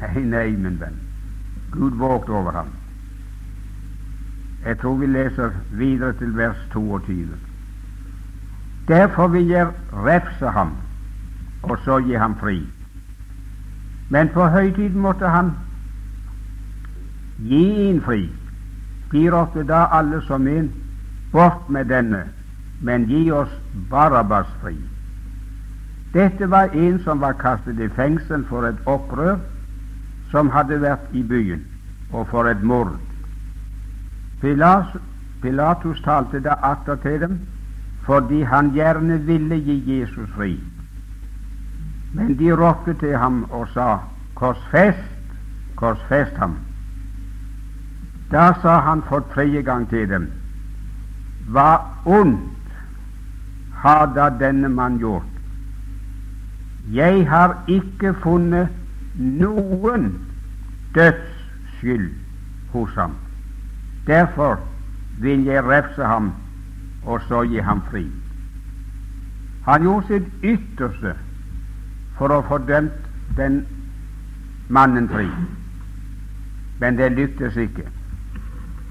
[0.00, 1.00] Nei, nei, min venn.
[1.72, 2.70] Gud vågte over ham.
[4.64, 7.26] Jeg tror vi leser videre til vers 22.
[8.88, 10.72] Derfor vil jeg refse ham,
[11.62, 12.62] og så gi ham fri.
[14.14, 15.50] Men på høytiden måtte han
[17.50, 18.28] gi en fri.
[19.10, 20.68] Gir oss da alle som en,
[21.32, 22.20] bort med denne,
[22.82, 23.50] men gi oss
[23.90, 24.74] Barabbas fri.
[26.14, 29.40] Dette var en som var kastet i fengsel for et opprør
[30.30, 31.64] som hadde vært i byen,
[32.12, 32.94] og for et mord.
[34.42, 37.40] Pilatus talte da atter til dem
[38.04, 40.52] fordi han gjerne ville gi Jesus fri.
[42.14, 43.98] Men de ropte til ham og sa,
[44.34, 45.34] Korsfest,
[45.76, 46.56] korsfest ham.
[48.30, 50.26] Da sa han for tredje gang til dem,
[51.50, 52.72] hva ondt
[53.82, 55.30] har da denne mann gjort?
[56.92, 58.68] Jeg har ikke funnet
[59.18, 60.08] noen
[60.94, 62.10] dødsskyld
[62.72, 63.14] hos ham.
[64.06, 64.58] Derfor
[65.20, 66.32] vil jeg refse ham
[67.04, 68.06] og så gi ham fri.
[69.64, 71.14] Han gjorde sitt ytterste
[72.18, 73.64] for å få dømt den
[74.68, 75.26] mannen fri,
[76.80, 77.88] men det lyktes ikke.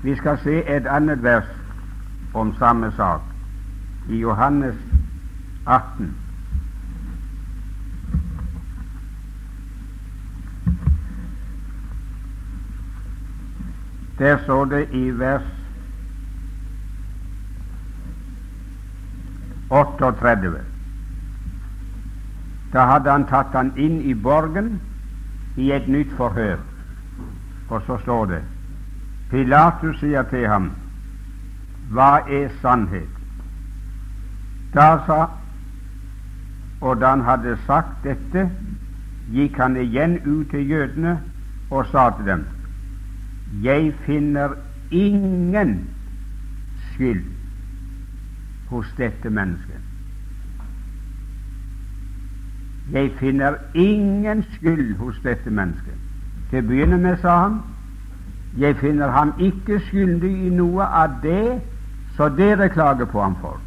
[0.04, 1.48] Vi skal se et annet vers
[2.34, 3.22] om samme sak
[4.10, 4.76] i Johannes
[5.66, 6.12] 18.
[14.20, 15.48] Der står det i vers
[19.70, 20.73] 38.
[22.74, 24.80] Da hadde han tatt han inn i borgen
[25.56, 26.58] i et nytt forhør.
[27.70, 28.42] Og så står det
[29.30, 30.72] Pilatus sier til ham,
[31.94, 33.10] Hva er sannhet?
[34.74, 35.28] Da sa
[36.82, 38.50] Og da han hadde sagt dette,
[39.32, 41.14] gikk han igjen ut til jødene
[41.72, 42.46] og sa til dem,
[43.64, 44.58] Jeg finner
[44.92, 45.88] ingen
[46.92, 47.24] skyld
[48.70, 49.83] hos dette mennesket.
[52.94, 55.98] Jeg finner ingen skyld hos dette mennesket.
[56.50, 57.62] Til å begynne med, sa han,
[58.58, 61.62] jeg finner ham ikke skyldig i noe av det
[62.18, 63.58] så dere klager på ham for.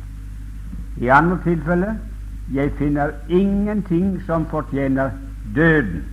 [1.03, 1.97] I andre tilfelle
[2.55, 5.11] jeg finner ingenting som fortjener
[5.55, 6.05] døden.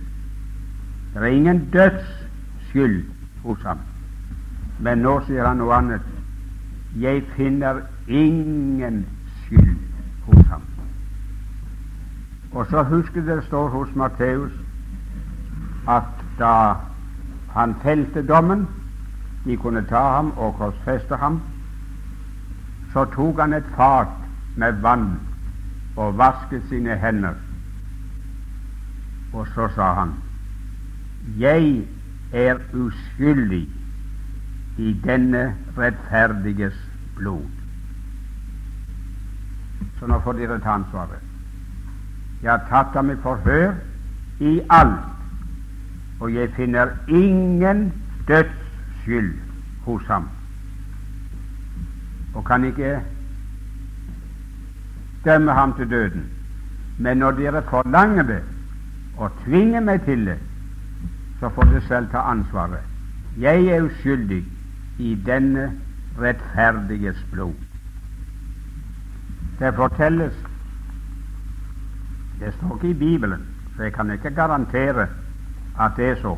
[1.14, 3.04] Det er ingen dødsskyld
[3.44, 3.78] hos ham.
[4.78, 6.02] Men nå sier han noe annet.
[6.98, 9.04] Jeg finner ingen
[9.44, 9.93] skyld.
[12.54, 14.52] Og så husker det står hos Matteus
[15.88, 16.74] at da
[17.52, 18.68] han felte dommen,
[19.44, 21.40] de kunne ta ham og korsfeste ham,
[22.92, 24.08] så tok han et fat
[24.56, 25.18] med vann
[25.96, 27.34] og vasket sine hender.
[29.32, 30.14] Og så sa han,
[31.38, 31.86] Jeg
[32.32, 33.68] er uskyldig
[34.78, 37.46] i denne rettferdiges blod.
[39.98, 41.33] Så nå får dere ta ansvaret.
[42.42, 43.72] Jeg har tatt ham i forhør
[44.40, 45.00] i alt,
[46.20, 47.92] og jeg finner ingen
[48.28, 49.32] dødsskyld
[49.84, 50.28] hos ham,
[52.34, 53.00] og kan ikke
[55.24, 56.24] dømme ham til døden.
[56.98, 58.42] Men når dere forlanger det
[59.18, 60.38] og tvinger meg til det,
[61.40, 62.82] så får dere selv ta ansvaret.
[63.40, 64.44] Jeg er uskyldig
[64.98, 65.72] i denne
[66.20, 67.54] rettferdiges blod.
[69.58, 70.34] Det fortelles
[72.40, 75.08] Det står ikke i Bibelen, så jeg kan ikke garantere
[75.80, 76.36] at det er så.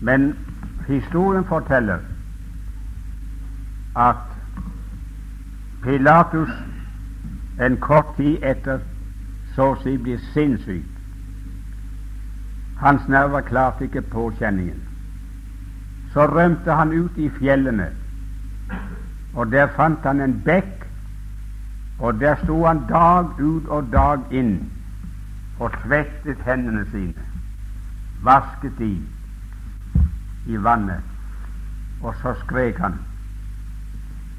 [0.00, 0.34] Men
[0.86, 1.98] historien forteller
[3.96, 4.16] at
[5.82, 6.50] Pilatus
[7.60, 8.78] en kort tid etter
[9.54, 10.86] så å si blir sinnssyk.
[12.82, 14.80] Hans nerver klarte ikke påkjenningen.
[16.12, 17.88] Så rømte han ut i fjellene,
[19.34, 20.81] og der fant han en bekk
[22.02, 24.56] og der sto han dag ut og dag inn
[25.62, 27.26] og svettet hendene sine,
[28.26, 28.90] vasket de
[30.46, 31.02] i vannet,
[32.02, 32.98] og så skrek han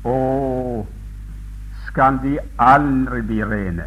[0.04, 0.16] Å,
[1.88, 3.86] skal de aldri bli rene?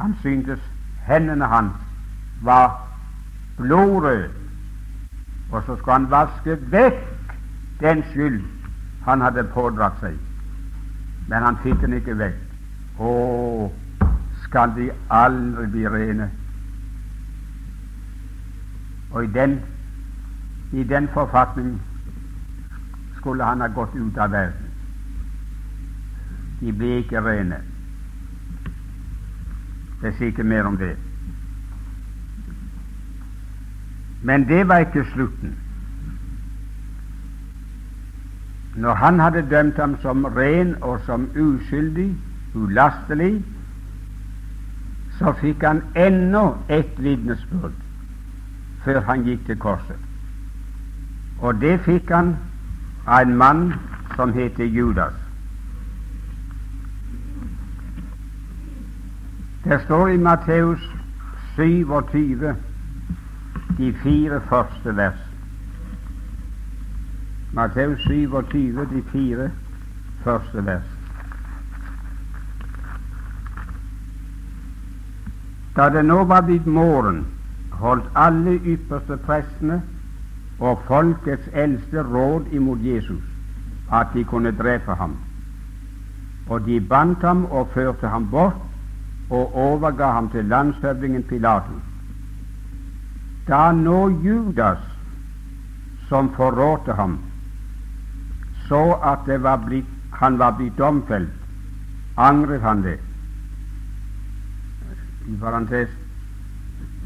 [0.00, 0.58] Han syntes
[1.06, 1.78] hendene hans
[2.42, 2.74] var
[3.60, 4.32] blodrøde,
[5.52, 7.06] og så skulle han vaske vekk
[7.78, 8.42] den skyld
[9.06, 10.18] han hadde pådratt seg
[11.28, 12.40] men han fikk den ikke vekk.
[12.98, 13.12] Å,
[14.44, 16.28] skal de aldri bli rene?
[19.12, 19.58] Og i den,
[20.72, 21.74] i den forfatning
[23.16, 24.68] skulle han ha gått ut av verden.
[26.60, 27.58] De ble ikke rene.
[30.02, 30.94] Det sier ikke mer om det.
[34.22, 35.54] Men det var ikke slutten.
[38.76, 42.16] Når han hadde dømt ham som ren og som uskyldig,
[42.54, 43.44] ulastelig,
[45.18, 47.76] så fikk han ennå et vitnesbyrd
[48.84, 49.98] før han gikk til korset.
[51.42, 52.36] Og det fikk han
[53.06, 53.62] av en mann
[54.16, 55.14] som heter Judas.
[59.64, 60.82] Det står i Matteus
[61.56, 62.54] 27
[63.78, 65.31] de fire første vers.
[67.52, 69.50] Matteus 27, de fire
[70.24, 70.88] første vers.
[75.76, 77.26] Da det nå var blitt morgen,
[77.80, 79.82] holdt alle ypperste prestene
[80.60, 83.24] og folkets eldste råd imot Jesus
[83.92, 85.16] at de kunne drepe ham.
[86.48, 88.56] Og de bandt ham og førte ham bort
[89.30, 91.84] og overga ham til landshøvdingen Pilatus.
[93.48, 94.80] Da nå Judas,
[96.08, 97.18] som forrådte ham,
[98.68, 101.30] så at var blitt, han var blitt domfelt,
[102.16, 102.98] angret han det.
[105.28, 105.88] I parentes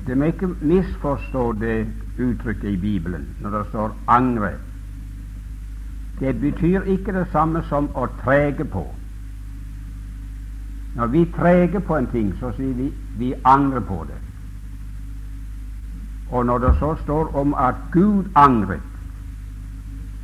[0.06, 1.86] Det må ikke misforstå det
[2.18, 4.58] uttrykket i Bibelen når det står 'angre'.
[6.20, 8.94] Det betyr ikke det samme som å trege på.
[10.96, 14.20] Når vi treger på en ting, så sier vi vi angrer på det.
[16.30, 18.80] Og når det så står om at Gud angret,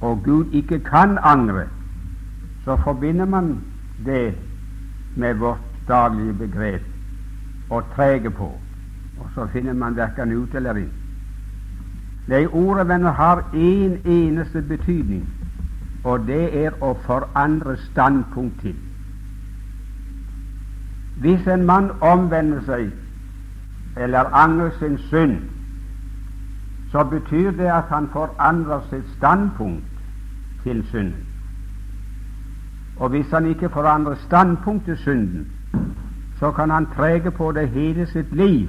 [0.03, 1.65] og Gud ikke kan angre,
[2.65, 3.61] så forbinder man
[4.07, 4.35] det
[5.17, 6.83] med vårt daglige begrep
[7.71, 8.49] å trege på,
[9.21, 10.91] og så finner man verken ut eller inn.
[12.29, 15.23] Nei, ordet, venner, har én en eneste betydning,
[16.05, 18.77] og det er å forandre standpunkt til.
[21.23, 22.91] Hvis en mann omvender seg
[23.97, 25.39] eller angrer sin synd,
[26.91, 29.92] så betyr det at han forandrer sitt standpunkt
[30.63, 31.27] til synden.
[32.97, 35.47] Og hvis han ikke forandrer standpunkt til synden,
[36.39, 38.69] så kan han trege på det hele sitt liv,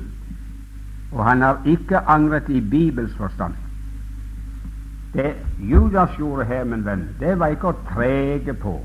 [1.11, 3.53] og han har ikke angret i Bibels forstand.
[5.13, 8.79] Det Judas gjorde her, min venn, det var ikke å trege på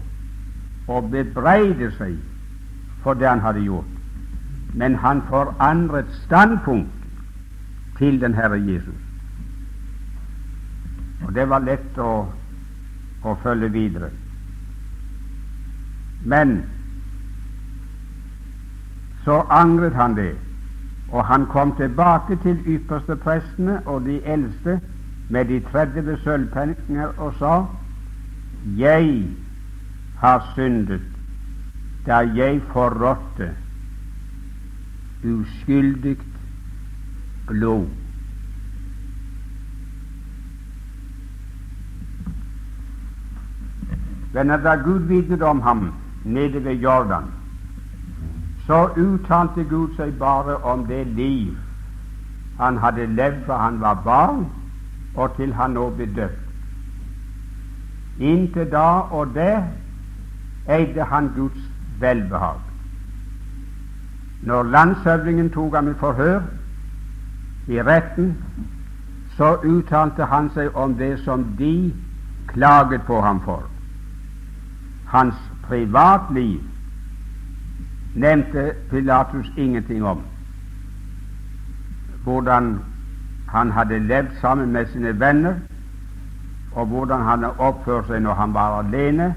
[0.88, 2.16] og bebreide seg
[3.02, 3.92] for det han hadde gjort,
[4.74, 6.88] men han forandret standpunkt
[7.98, 9.00] til den Herre Jesus.
[11.26, 12.26] Og det var lett å,
[13.22, 14.10] å følge videre.
[16.24, 16.62] Men
[19.24, 20.32] så angret han det,
[21.12, 24.80] og han kom tilbake til ypperste prestene og de eldste
[25.28, 27.66] med de 30 sølvpenninger og sa:"
[28.78, 29.24] Jeg
[30.18, 31.00] har syndet
[32.06, 33.50] da jeg forrådte
[35.24, 36.16] uskyldig
[37.46, 37.86] blod.
[44.38, 45.92] Venner, da Gud vitnet om ham
[46.24, 47.24] nede ved Jordan,
[48.66, 51.56] så uttalte Gud seg bare om det liv
[52.58, 54.44] han hadde levd fra han var barn,
[55.14, 56.44] og til han nå ble døpt.
[58.18, 59.56] Inntil da og det
[60.68, 61.64] eide han Guds
[62.00, 62.60] velbehag.
[64.42, 66.42] Når landshøvdingen tok ham i forhør
[67.68, 68.36] i retten,
[69.36, 71.92] så uttalte han seg om det som de
[72.54, 73.66] klaget på ham for.
[75.08, 75.34] Hans
[75.68, 76.60] privatliv
[78.14, 80.22] nevnte Pilatus ingenting om.
[82.24, 82.78] Hvordan
[83.48, 85.54] han hadde levd sammen med sine venner,
[86.72, 89.34] og hvordan han hadde oppført seg når han var alene,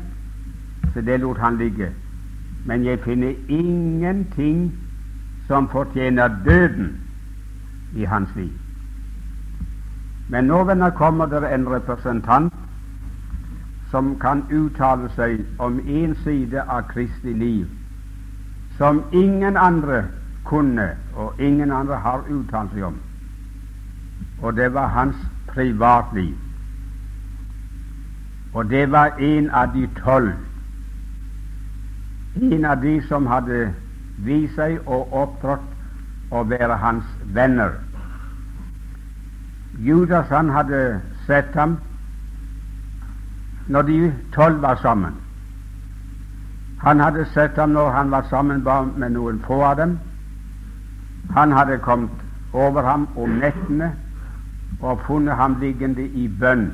[0.93, 1.89] så det lot han ligge.
[2.65, 4.73] Men jeg finner ingenting
[5.47, 6.97] som fortjener døden
[7.95, 8.51] i hans liv.
[10.29, 12.53] Men nå venner, kommer det en representant
[13.91, 17.67] som kan uttale seg om en side av Kristi liv
[18.77, 20.05] som ingen andre
[20.45, 22.95] kunne, og ingen andre har uttalt seg om,
[24.41, 25.17] og det var hans
[25.51, 26.33] privatliv.
[28.53, 30.33] Og det var en av de tolv
[32.35, 33.73] en av de som hadde
[34.23, 37.73] vist seg og opptrådt å være hans venner.
[39.83, 41.77] Judas han hadde sett ham
[43.71, 45.13] når de tolv var sammen.
[46.81, 48.63] Han hadde sett ham når han var sammen
[48.97, 49.99] med noen få av dem.
[51.33, 52.09] Han hadde kommet
[52.53, 53.91] over ham om nettene
[54.81, 56.71] og funnet ham liggende i bønn.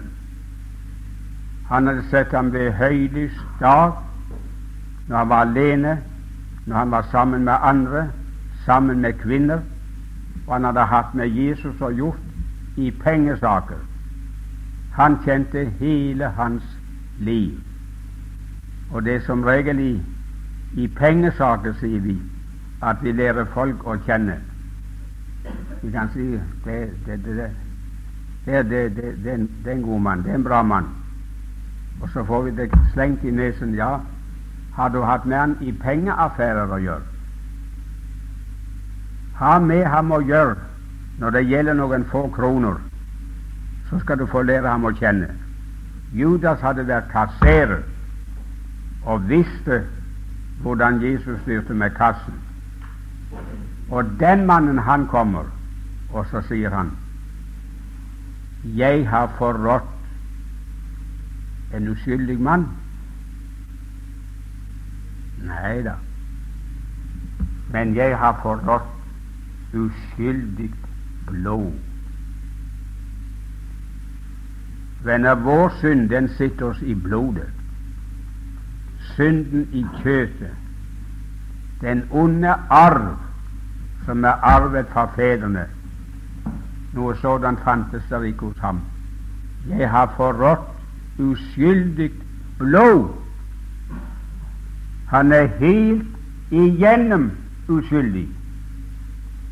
[1.70, 3.92] Han hadde sett ham ved høylys dag
[5.08, 5.98] når han var alene,
[6.66, 8.08] når han var sammen med andre,
[8.66, 9.60] sammen med kvinner,
[10.48, 12.20] og han hadde hatt med Jesus og gjort
[12.78, 13.80] i pengesaker.
[14.94, 16.77] Han kjente hele hans
[17.20, 17.60] liv.
[18.92, 20.02] Og det er som regel i,
[20.78, 22.18] i pengesaker, sier vi,
[22.82, 24.38] at vi lærer folk å kjenne.
[25.82, 26.30] Vi kan si
[26.66, 27.50] det, det, det,
[28.46, 28.84] det,
[29.24, 29.34] det,
[29.66, 30.88] er en god mann, det er en bra mann.
[32.02, 33.76] Og så får vi det slengt i nesen.
[33.76, 34.00] Ja,
[34.76, 37.16] har du hatt med han i pengeaffærer å gjøre?
[39.38, 40.56] Ha med ham å gjøre
[41.18, 42.78] når det gjelder noen få kroner,
[43.90, 45.30] så skal du få lære ham å kjenne.
[46.14, 47.82] Judas hadde vært kasserer
[49.06, 49.84] og visste
[50.62, 52.34] hvordan Jesus styrte med kassen.
[53.90, 55.44] Og den mannen, han kommer,
[56.14, 56.92] og så sier han
[58.64, 59.94] Jeg har forrådt
[61.76, 62.66] en uskyldig mann
[65.48, 65.94] Nei da.
[67.72, 70.72] Men jeg har forrådt uskyldig
[71.28, 71.87] blod.
[75.08, 77.48] Venner, vår synd den sitter oss i blodet.
[79.16, 80.54] Synden i kjøtet.
[81.82, 83.16] Den onde arv
[84.06, 85.66] som er arvet fra fedrene.
[86.96, 88.82] Noe sådant fantes der ikke hos ham.
[89.70, 92.12] Jeg har forrådt uskyldig
[92.60, 93.10] blod.
[95.10, 96.08] Han er helt
[96.52, 97.32] igjennom
[97.68, 98.28] uskyldig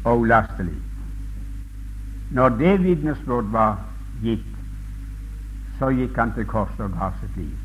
[0.04, 0.80] og ulastelig.
[2.32, 3.78] Når det vitnesbyrd var
[4.24, 4.55] gitt,
[5.80, 7.56] så gikk han til korset og ga sitt liv.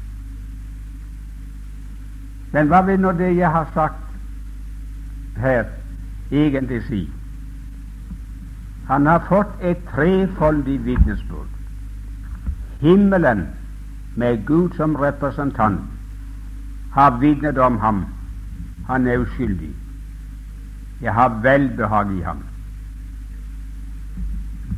[2.53, 5.65] Men hva vil nå det jeg har sagt her,
[6.31, 7.05] egentlig si?
[8.91, 11.51] Han har fått et trefoldig vitnesbyrd.
[12.81, 13.47] Himmelen,
[14.17, 15.81] med Gud som representant,
[16.93, 18.05] har vitnet om ham.
[18.89, 19.71] Han er uskyldig.
[21.03, 22.43] Jeg har velbehag i ham.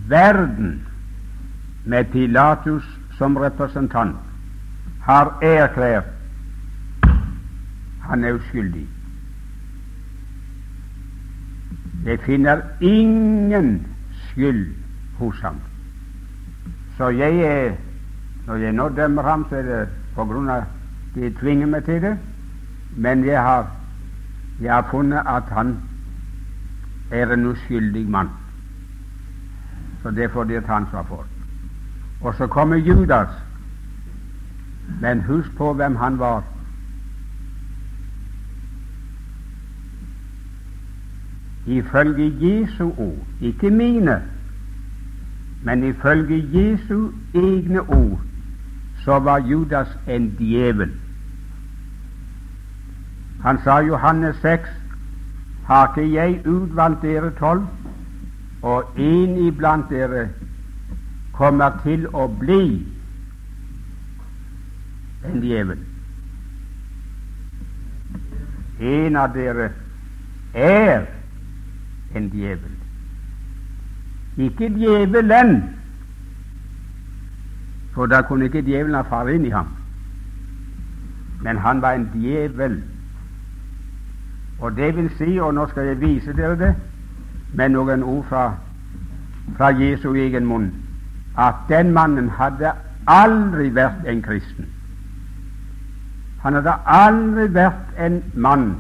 [0.09, 0.83] Verden,
[1.85, 2.85] med Pilatus
[3.19, 4.17] som representant,
[5.03, 6.13] har erklært
[8.03, 8.87] han er uskyldig.
[12.05, 14.75] Jeg finner ingen skyld
[15.19, 15.61] hos ham.
[16.97, 17.73] Så jeg er,
[18.47, 20.67] når jeg nå dømmer ham, så er det på grunn av
[21.15, 22.17] de tvinger meg til det,
[22.97, 23.71] men jeg har,
[24.61, 25.77] jeg har funnet at han
[27.11, 28.31] er en uskyldig mann.
[30.03, 31.25] Så det får de ta ansvar for.
[32.23, 33.29] Og så kommer Judas.
[35.01, 36.45] Men husk på hvem han var.
[41.66, 44.23] Ifølge Jesu ord, ikke mine,
[45.62, 48.20] men ifølge Jesu egne ord,
[49.05, 50.91] så var Judas en djevel.
[53.43, 54.68] Han sa Johannes 6,
[55.66, 57.62] har ikke jeg utvalgt dere tolv,
[58.62, 60.29] og en iblant dere
[61.43, 62.62] kommer til å bli
[65.26, 65.80] en djevel.
[68.78, 69.72] En av dere
[70.55, 71.09] er
[72.14, 72.76] en djevel.
[74.38, 75.57] Ikke djevelen,
[77.97, 79.72] for da kunne ikke djevelen ha fart inn i ham.
[81.43, 82.78] Men han var en djevel.
[84.62, 86.70] Og det vil si, og nå skal jeg vise dere det
[87.59, 88.47] med noen ord fra,
[89.59, 90.70] fra Jesu egen munn
[91.39, 92.72] at den mannen hadde
[93.07, 94.66] aldri vært en kristen.
[96.43, 98.74] Han hadde aldri vært en mann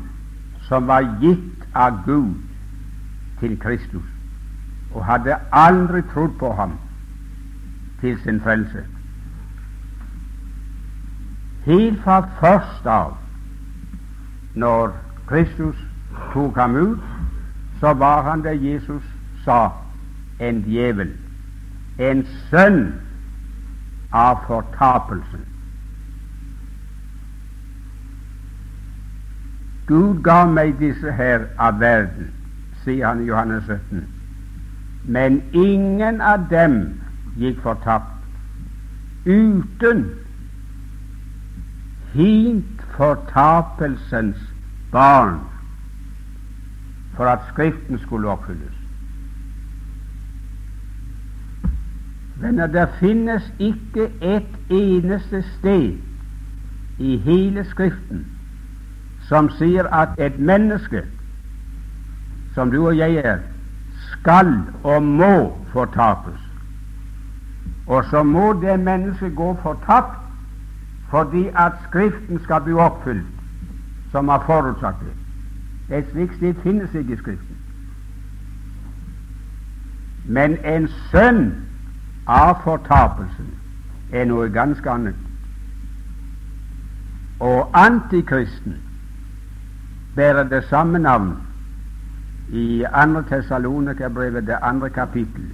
[0.68, 2.34] som var gitt av Gud
[3.40, 4.08] til Kristus,
[4.94, 6.76] og hadde aldri trodd på ham
[8.00, 8.84] til sin frelse.
[11.64, 13.16] Helt fra først av,
[14.54, 14.92] når
[15.26, 15.78] Kristus
[16.32, 17.10] tok ham ut,
[17.80, 19.02] så var han det Jesus
[19.44, 19.68] sa,
[20.40, 21.21] en djevel
[21.98, 22.94] en sønn
[24.12, 25.44] av fortapelsen.
[29.86, 32.30] Gud ga meg disse her av verden,
[32.84, 34.04] sier han i Johannes 17,
[35.04, 36.78] men ingen av dem
[37.36, 38.08] gikk fortapt
[39.26, 40.04] uten
[42.12, 44.38] hint fortapelsens
[44.92, 45.40] barn,
[47.16, 48.81] for at Skriften skulle oppfylles.
[52.42, 55.92] Venner, det finnes ikke et eneste sted
[56.98, 58.26] i hele Skriften
[59.28, 61.04] som sier at et menneske,
[62.54, 63.38] som du og jeg er,
[64.10, 64.50] skal
[64.82, 66.40] og må fortapes.
[67.86, 70.18] Og så må det mennesket gå fortapt
[71.10, 73.26] fordi at Skriften skal bli oppfylt,
[74.10, 75.16] som har forutsatt det.
[75.98, 77.56] Et slikt sted finnes ikke i Skriften.
[80.24, 81.52] Men en sønn
[82.26, 83.50] av fortapelsen
[84.12, 85.18] er noe ganske annet.
[87.42, 88.76] Og antikristen
[90.16, 91.36] bærer det samme navn
[92.52, 93.22] i 2.
[93.28, 95.48] Tessalonikerbrevet, det andre kapittel.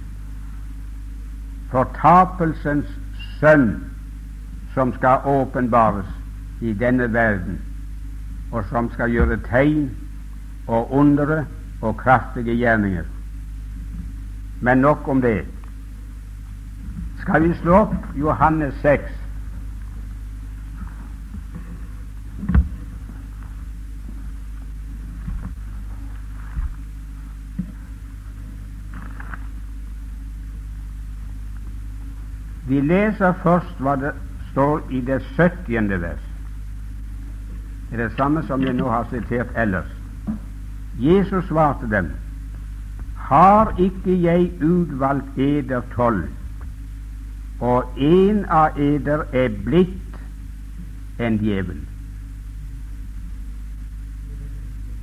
[1.71, 2.89] Fortapelsens
[3.39, 3.83] sønn
[4.73, 6.05] som skal åpenbares
[6.61, 7.61] i denne verden,
[8.51, 9.89] og som skal gjøre tegn
[10.67, 11.45] og undere
[11.81, 13.03] og kraftige gjerninger.
[14.61, 15.45] Men nok om det.
[17.29, 19.01] Skal vi slå opp Johannes 6?
[32.65, 34.15] Vi leser først hva det
[34.49, 36.01] står i det 70.
[36.01, 36.25] vers.
[37.91, 39.93] Det er det samme som jeg nå har sitert ellers.
[40.97, 42.09] Jesus svarte dem,
[43.29, 46.25] Har ikke jeg utvalgt eder tolv,
[47.59, 50.19] og en av eder er blitt
[51.19, 51.81] en djevel?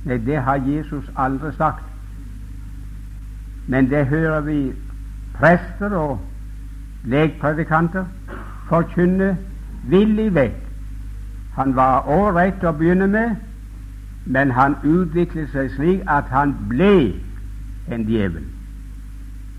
[0.07, 1.83] Nei, det har Jesus aldri sagt.
[3.67, 4.73] Men det hører vi
[5.35, 6.19] prester og
[7.03, 8.05] legpredikanter
[8.69, 9.37] forkynne
[9.91, 10.63] villig vekk.
[11.57, 13.35] Han var ålreit å begynne med,
[14.25, 17.13] men han utviklet seg slik at han ble
[17.91, 18.45] en djevel.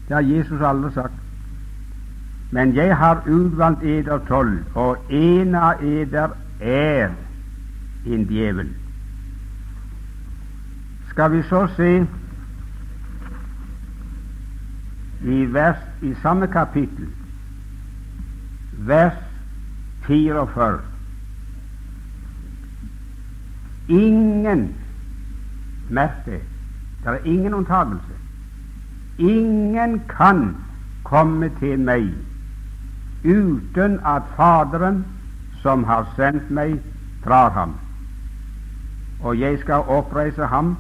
[0.09, 1.28] Det har Jesus aldri sagt.
[2.51, 6.29] Men jeg har utvalgt eder tolv, og en av eder
[6.61, 7.11] er
[8.07, 8.71] en djevel.
[11.11, 12.07] Skal vi så se
[15.25, 17.09] i, vers, i samme kapittel,
[18.79, 19.19] vers
[20.07, 20.79] 44
[23.89, 24.75] Ingen
[25.91, 26.41] Merk det,
[27.05, 28.13] er ingen unntakelse.
[29.19, 30.57] Ingen kan
[31.05, 32.11] komme til meg
[33.25, 35.05] uten at Faderen,
[35.63, 36.79] som har sendt meg,
[37.25, 37.75] drar ham,
[39.21, 40.77] og jeg skal oppreise ham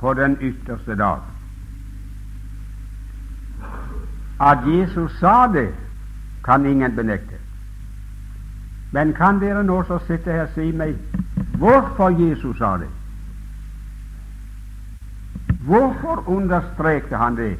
[0.00, 1.18] på den ytterste dag.
[4.40, 5.74] At Jesus sa det,
[6.44, 7.38] kan ingen benekte.
[8.92, 10.94] Men kan dere nå som sitter her si meg
[11.58, 12.90] hvorfor Jesus sa det?
[15.64, 17.56] Hvorfor understrekte han det?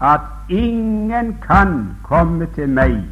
[0.00, 3.02] At ingen kan komme til meg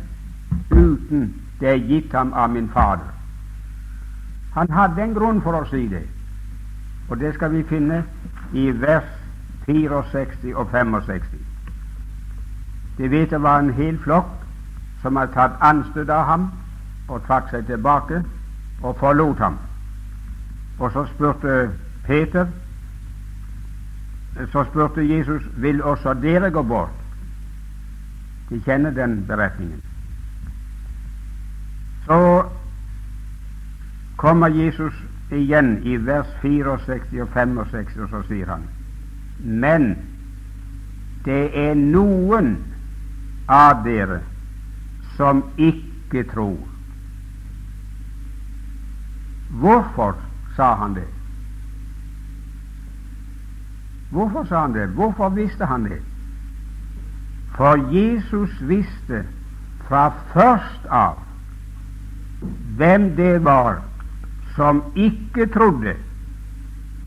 [0.98, 3.08] uten det er gitt ham av min Fader.
[4.54, 6.04] Han hadde en grunn for å si det,
[7.08, 8.02] og det skal vi finne
[8.52, 9.08] i vers
[9.66, 11.22] 64 og 65.
[12.98, 14.30] De vet det var en hel flokk
[15.02, 16.46] som hadde tatt anstøt av ham
[17.08, 18.22] og trakk seg tilbake
[18.82, 19.58] og forlot ham.
[20.78, 21.70] Og så spurte
[22.06, 22.46] Peter
[24.52, 26.94] så spurte Jesus vil også dere gå bort.
[28.50, 29.82] De kjenner den beretningen.
[32.08, 32.44] Så
[34.16, 34.94] kommer Jesus
[35.30, 38.64] igjen i vers 64 og 65, og så sier han
[39.44, 39.90] Men
[41.26, 42.54] det er noen
[43.52, 44.22] av dere
[45.18, 46.56] som ikke tror.
[49.60, 50.16] Hvorfor
[50.56, 51.06] sa han det?
[54.10, 54.88] Hvorfor sa han det?
[54.96, 56.00] Hvorfor visste han det?
[57.56, 59.26] For Jesus visste
[59.88, 61.27] fra først av
[62.76, 63.82] hvem det var
[64.56, 65.94] som ikke trodde,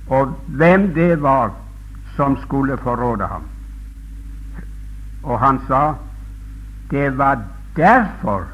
[0.07, 1.51] og hvem det var
[2.15, 3.43] som skulle forråde ham.
[5.23, 5.93] Og han sa
[6.91, 7.39] det var
[7.75, 8.47] derfor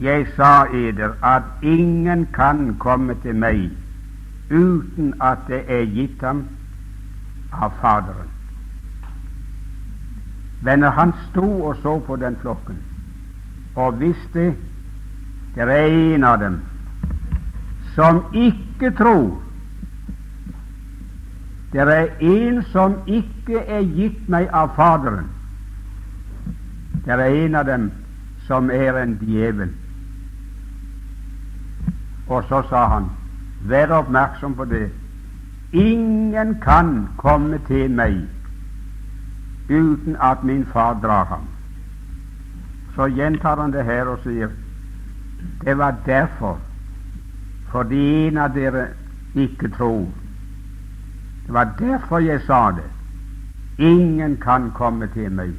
[0.00, 3.70] jeg sa eder at ingen kan komme til meg
[4.50, 6.44] uten at det er gitt ham
[7.52, 8.30] av Faderen.
[10.62, 12.78] Venner, han sto og så på den flokken
[13.74, 14.54] og visste
[15.66, 16.60] det er en av dem
[17.94, 19.42] som ikke tror.
[21.72, 25.26] Det er en som ikke er gitt meg av Faderen.
[27.04, 27.90] Det er en av dem
[28.46, 29.74] som er en djevel.
[32.28, 33.10] Og så sa han,
[33.66, 34.86] vær oppmerksom på det,
[35.72, 38.22] ingen kan komme til meg
[39.68, 41.44] uten at min far drar ham.
[42.94, 44.48] Så gjentar han det her og sier,
[45.64, 46.58] det var derfor,
[47.70, 48.86] fordi en av dere
[49.34, 50.06] ikke tror.
[51.46, 52.88] Det var derfor jeg sa det.
[53.78, 55.54] Ingen kan komme til meg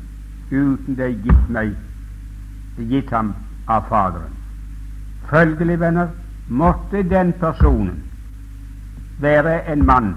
[0.51, 1.73] uten det er gitt meg,
[2.89, 3.33] gitt ham
[3.69, 4.33] av Faderen.
[5.29, 6.07] Følgelig, venner,
[6.47, 8.01] måtte den personen
[9.21, 10.15] være en mann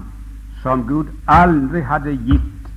[0.63, 2.69] som Gud aldri hadde gitt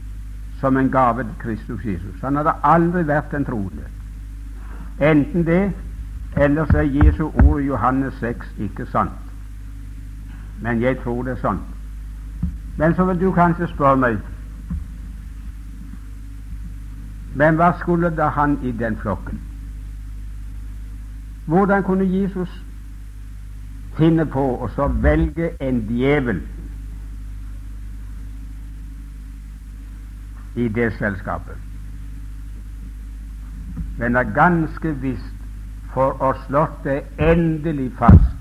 [0.60, 2.20] som en gave til Kristus Jesus.
[2.22, 3.88] Han hadde aldri vært en troende.
[5.00, 5.72] Enten det,
[6.36, 9.10] ellers er Jesu ord i Johannes 6 ikke sant.
[10.62, 11.60] Men jeg tror det er sant.
[12.78, 14.18] Men så vil du kanskje spørre meg
[17.36, 19.40] Men hva skulle da han i den flokken?
[21.46, 22.48] Hvordan kunne Jesus
[23.98, 26.40] finne på å så velge en djevel
[30.56, 31.60] i det selskapet?
[34.00, 35.35] Men er ganske visst
[35.96, 38.34] for å slått det endelig fast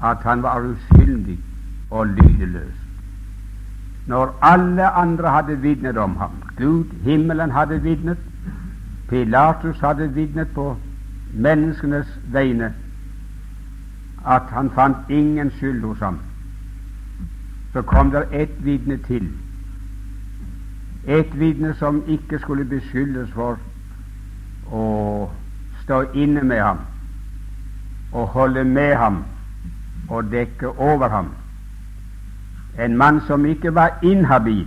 [0.00, 1.36] at han var uskyldig
[1.90, 2.78] og lydeløs.
[4.08, 8.18] Når alle andre hadde vitnet om ham Gud, himmelen, hadde vitnet,
[9.08, 10.74] Pilatus hadde vitnet på
[11.34, 12.72] menneskenes vegne
[14.24, 16.18] at han fant ingen skyld hos ham.
[17.72, 19.28] Så kom det ett vitne til,
[21.06, 23.58] et vitne som ikke skulle beskyldes for
[24.72, 24.84] å
[25.84, 26.78] stå inne med ham
[28.12, 29.24] og holde med ham
[30.08, 31.28] og dekke over ham.
[32.80, 34.66] En mann som ikke var inhabil,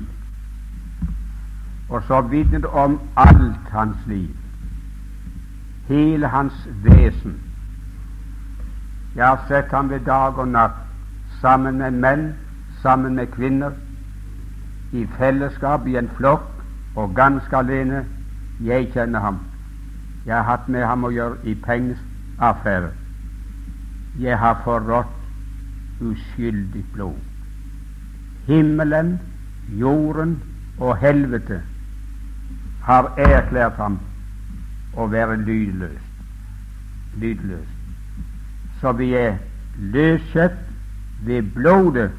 [1.89, 4.29] og så vitnet om alt hans liv,
[5.87, 7.41] hele hans vesen.
[9.15, 10.71] Jeg har sett ham ved dag og natt,
[11.41, 12.33] sammen med menn,
[12.81, 13.71] sammen med kvinner,
[14.91, 16.47] i fellesskap, i en flokk,
[16.95, 18.05] og ganske alene.
[18.63, 19.39] Jeg kjenner ham.
[20.27, 22.91] Jeg har hatt med ham å gjøre i pengeaffærer.
[24.19, 27.15] Jeg har forrådt uskyldig blod.
[28.47, 29.13] Himmelen,
[29.79, 30.35] jorden
[30.79, 31.61] og helvete
[32.83, 33.97] har erklært ham
[34.95, 36.03] å være lydløs.
[37.17, 37.67] lydløs.
[38.81, 39.37] Så vi er
[39.79, 40.67] løskjøpt
[41.25, 42.11] ved blodet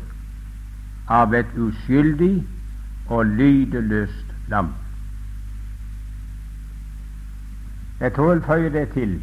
[1.09, 2.47] av et uskyldig
[3.09, 4.73] og lydeløst lam.
[8.01, 9.23] Jeg tror jeg føyer det til,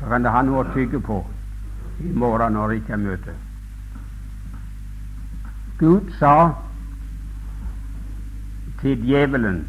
[0.00, 1.18] så kan det ha noe å tygge på
[2.00, 3.34] i morgen når det ikke er møte.
[5.78, 6.52] Gud sa
[8.80, 9.64] til djevelen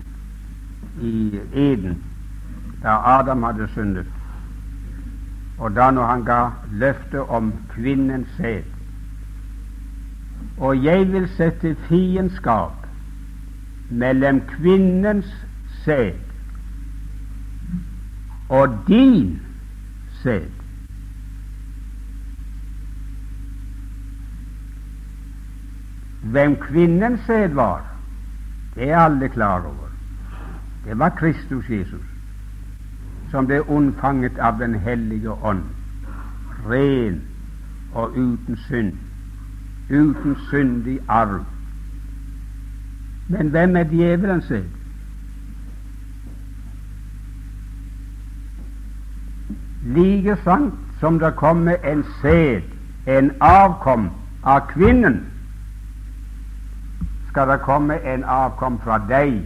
[1.01, 1.99] i Eden
[2.83, 4.07] da Adam hadde syndet,
[5.57, 6.39] og da når han ga
[6.71, 8.71] løftet om kvinnens sæd
[10.57, 12.87] Og jeg vil sette fiendskap
[13.89, 15.31] mellom kvinnens
[15.83, 16.24] sæd
[18.49, 19.41] og din
[20.23, 20.49] sæd.
[26.23, 27.85] Hvem kvinnens sæd var,
[28.75, 29.89] det er alle klar over.
[30.85, 32.05] Det var Kristus Jesus,
[33.31, 35.63] som ble unnfanget av Den hellige ånd,
[36.69, 37.21] ren
[37.93, 38.93] og uten synd,
[39.89, 41.45] uten syndig arv.
[43.27, 44.84] Men hvem er djevelens sæd?
[49.85, 52.61] Like sant som det kommer en sæd,
[53.05, 54.09] en avkom
[54.43, 55.19] av kvinnen,
[57.29, 59.43] skal det komme en avkom fra deg.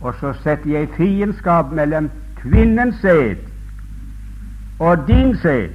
[0.00, 2.08] Og så setter jeg fiendskap mellom
[2.40, 3.36] kvinnens sæd
[4.78, 5.68] og din sæd.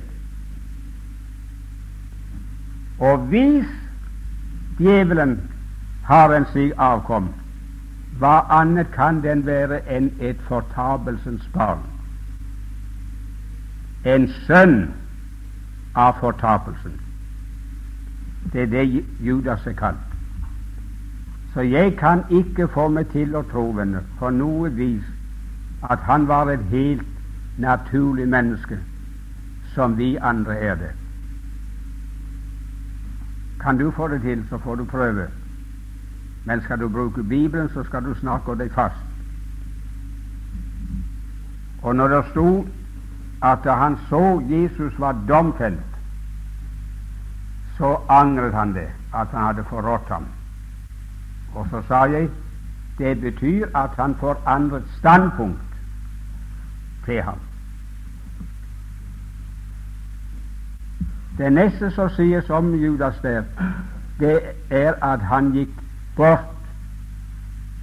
[2.99, 3.65] Og hvis
[4.79, 5.41] djevelen
[6.05, 7.27] har en slik avkom,
[8.17, 11.83] hva annet kan den være enn et fortapelsens barn?
[14.05, 14.93] En sønn
[15.95, 16.99] av fortapelsen.
[18.53, 20.11] Det er det Judas er kalt.
[21.53, 25.05] Så jeg kan ikke få meg til å tro, venner, på noe vis
[25.89, 27.07] at han var et helt
[27.57, 28.77] naturlig menneske,
[29.73, 30.91] som vi andre er det.
[33.61, 35.27] Kan du få det til, så får du prøve.
[36.45, 39.01] Men skal du bruke Bibelen, så skal du snakke deg fast.
[41.81, 42.67] Og når det sto
[43.51, 45.91] at da han så Jesus var domfelt,
[47.77, 50.25] så angret han det, at han hadde forrådt ham.
[51.55, 52.29] Og så sa jeg
[52.97, 55.59] det betyr at han forandret standpunkt
[57.05, 57.39] til ham.
[61.37, 63.43] Det neste som sies om Judas der,
[64.19, 64.39] det
[64.69, 65.73] er at han gikk
[66.15, 66.69] bort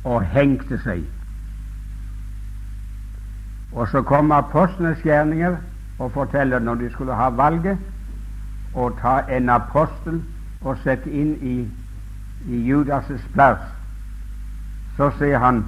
[0.04, 1.04] og hengte seg.
[3.72, 5.56] Og så kom apostlenes gjerninger
[5.98, 7.78] og forteller når de skulle ha valget
[8.74, 10.20] å ta en apostel
[10.62, 11.56] og sette inn i,
[12.48, 13.62] i Judas' plass.
[14.96, 15.64] Så sier han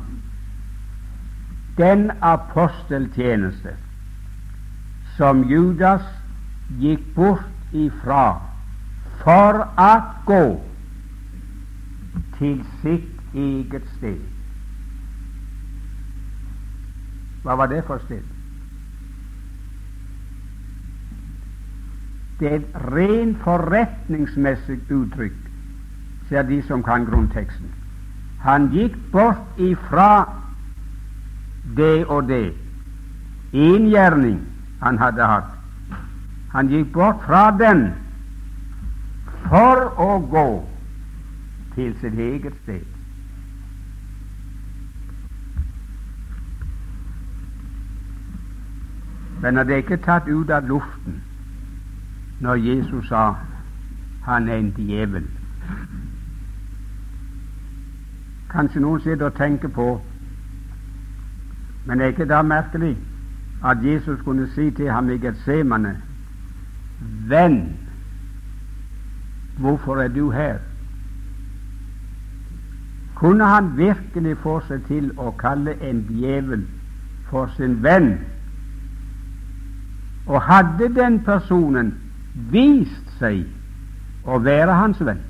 [1.79, 3.75] den aposteltjeneste
[5.17, 6.05] som Judas
[6.81, 8.37] gikk bort ifra
[9.25, 9.91] for å
[10.29, 10.45] gå
[12.39, 14.34] til sitt eget sted
[17.45, 18.23] Hva var det for sted?
[22.41, 25.37] Det er et rent forretningsmessig uttrykk,
[26.29, 27.69] sier de som kan grunnteksten.
[28.45, 30.25] Han gikk bort ifra
[31.77, 32.55] det og det,
[33.53, 34.41] én gjerning
[34.83, 35.53] han hadde hatt.
[36.57, 37.87] Han gikk bort fra den
[39.47, 40.49] for å gå
[41.77, 42.94] til sitt eget sted.
[49.45, 51.19] Men det er ikke tatt ut av luften
[52.41, 53.35] når Jesus sa
[54.25, 55.27] han er en djevel.
[58.49, 59.89] Kanskje noen sitter og tenker på
[61.85, 62.95] Men er ikke da merkelig
[63.65, 65.97] at Jesus kunne si til ham i Getsemane
[67.29, 67.77] Venn,
[69.59, 70.59] hvorfor er du her?
[73.15, 76.65] Kunne han virkelig få seg til å kalle en djevel
[77.29, 78.15] for sin venn?
[80.27, 81.95] Og hadde den personen
[82.51, 83.45] vist seg
[84.25, 85.21] å være hans venn?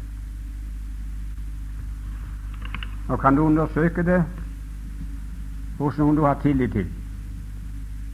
[3.08, 4.22] Nå kan du undersøke det
[5.78, 6.86] hos noen du har tillit til.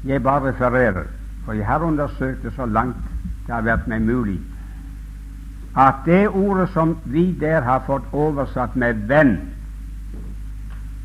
[0.04, 1.04] Jeg bare refererer,
[1.44, 2.96] for jeg har undersøkt det så langt
[3.46, 4.38] det har vært meg mulig,
[5.76, 9.38] at det ordet som vi der har fått oversatt med 'venn',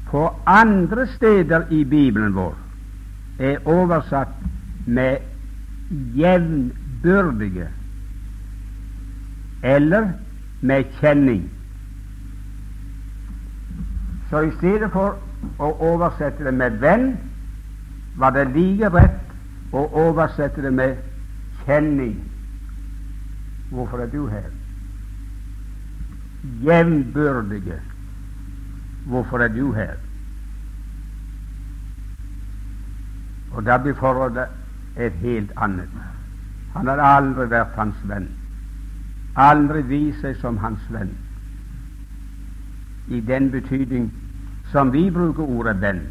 [0.10, 2.56] på andre steder i Bibelen vår
[3.40, 4.36] er oversatt
[4.86, 5.18] med
[5.92, 7.70] 'jevnbyrdige'
[9.64, 10.10] eller
[10.62, 11.50] med kjenning.
[14.30, 15.18] Så i stedet for
[15.60, 17.18] å oversette det med 'venn',
[18.18, 19.36] var det like rett
[19.72, 20.98] å oversette det med
[21.66, 22.24] 'kjenning'.
[23.70, 24.50] Hvorfor er du her?
[26.64, 27.80] Jevnbyrdige.
[29.06, 29.96] Hvorfor er du her?
[33.52, 34.48] Og da blir forholdet
[34.98, 35.90] et helt annet.
[36.74, 38.28] Han har aldri vært hans venn,
[39.36, 41.14] aldri vist seg som hans venn
[43.08, 44.10] i den betydning
[44.72, 46.02] som vi bruker ordet venn.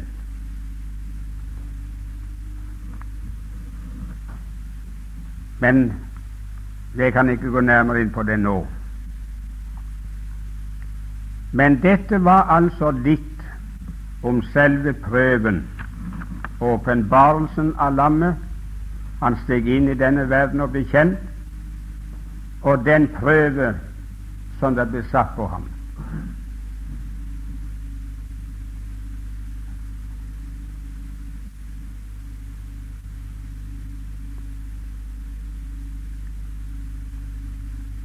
[5.59, 5.93] Men
[6.97, 8.55] jeg kan ikke gå nærmere inn på det nå.
[11.55, 13.43] Men dette var altså litt
[14.23, 15.63] om selve prøven,
[16.59, 18.44] åpenbarelsen av lammet.
[19.25, 21.17] Han steg inn i denne verden og ble kjent,
[22.61, 23.71] og den prøve
[24.59, 25.63] som det ble satt på ham.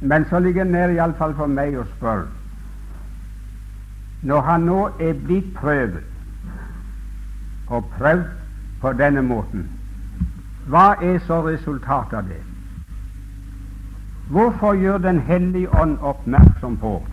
[0.01, 2.25] Men så ligger det nær iallfall for meg å spørre
[4.25, 6.01] Når han nå er blitt prøvet,
[7.69, 8.25] og prøvd
[8.81, 9.69] på denne måten,
[10.71, 12.39] hva er så resultatet av det?
[14.31, 17.03] Hvorfor gjør Den hellige ånd oppmerksom på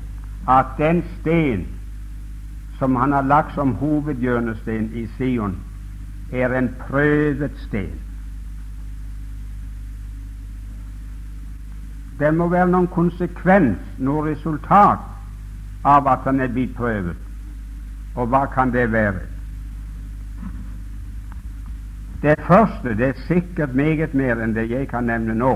[0.49, 1.67] at den sten
[2.79, 5.57] som han har lagt som hovedhjørnesten i Sion,
[6.33, 7.99] er en prøvet sten?
[12.19, 15.03] Det må være noen konsekvens, noe resultat
[15.85, 17.19] av at han er blitt prøvet.
[18.15, 19.38] Og hva kan det være?
[22.23, 25.53] Det første det er sikkert meget mer enn det jeg kan nevne nå.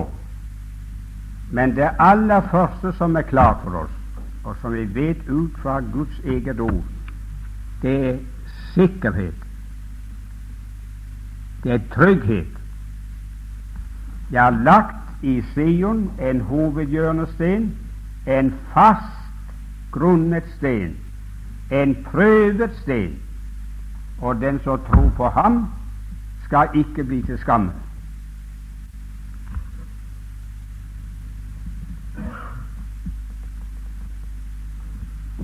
[1.53, 3.97] Men det aller første som er klart for oss,
[4.45, 6.85] og som vi vet ut fra Guds eget ord,
[7.83, 8.19] det er
[8.75, 9.35] sikkerhet.
[11.65, 12.59] Det er trygghet.
[14.33, 17.75] Jeg har lagt i Sion en hovedhjørnesten,
[18.27, 19.19] en fast
[19.93, 20.97] grunnet sten,
[21.71, 23.19] en prøvet sten,
[24.21, 25.67] og den som tror på ham,
[26.53, 27.71] skal ikke bli til skamme.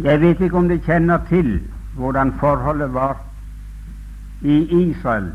[0.05, 1.63] Jeg vet ikke om de kjenner til
[1.97, 3.17] hvordan forholdet var
[4.43, 4.57] i
[4.91, 5.33] Israel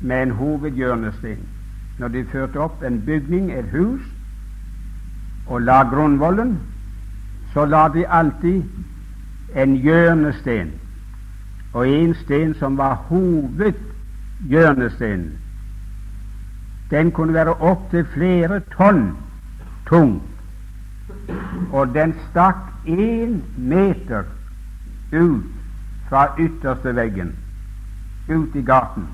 [0.00, 1.44] med en hovedhjørnesten
[1.98, 4.00] når de førte opp en bygning, et hus,
[5.46, 6.58] og la grunnvollen,
[7.52, 8.62] så la de alltid
[9.54, 10.72] en hjørnesten,
[11.72, 13.04] og en sten som var
[14.44, 15.38] hovedhjørnestenen.
[16.90, 19.16] Den kunne være opptil flere tonn
[19.86, 20.22] tung,
[21.72, 24.24] og den stakk én meter
[25.12, 25.44] ut
[26.08, 27.34] fra ytterste veggen,
[28.28, 29.06] ut i gaten.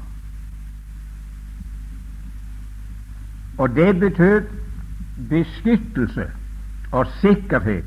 [3.58, 4.42] Og det betød
[5.28, 6.30] beskyttelse
[6.92, 7.84] og sikkerhet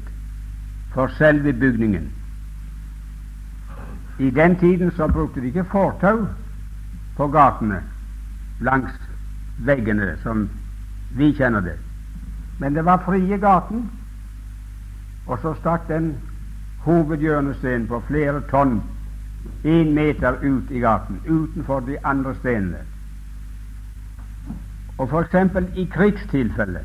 [0.94, 2.12] for selve bygningen.
[4.20, 6.28] I den tiden så brukte de ikke fortau
[7.18, 7.82] på gatene
[8.60, 8.92] langs
[9.58, 10.50] veggene, som
[11.16, 11.78] vi kjenner det.
[12.60, 13.90] Men det var frie gaten,
[15.28, 16.16] og så stakk den
[16.84, 18.82] hovedhjørnesteinen på flere tonn
[19.64, 22.84] én meter ut i gaten, utenfor de andre stenene.
[24.98, 25.76] Og f.eks.
[25.76, 26.80] i krigstilfelle,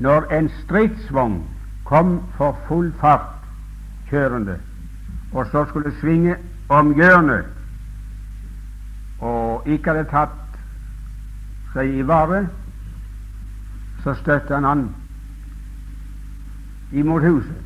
[0.00, 1.42] når en stridsvogn
[1.84, 3.44] kom for full fart
[4.10, 4.58] kjørende,
[5.32, 6.36] og så skulle svinge
[6.68, 7.44] om hjørnet,
[9.20, 10.58] og ikke hadde tatt
[11.72, 12.46] seg i vare,
[14.02, 14.86] så støtte han han
[16.92, 17.56] imot huset.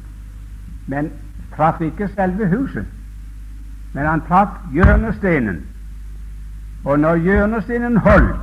[0.86, 1.10] Men
[1.56, 2.86] traff ikke selve huset,
[3.92, 5.62] men han traff hjørnesteinen.
[6.84, 8.36] Og når hjørnesteinen holdt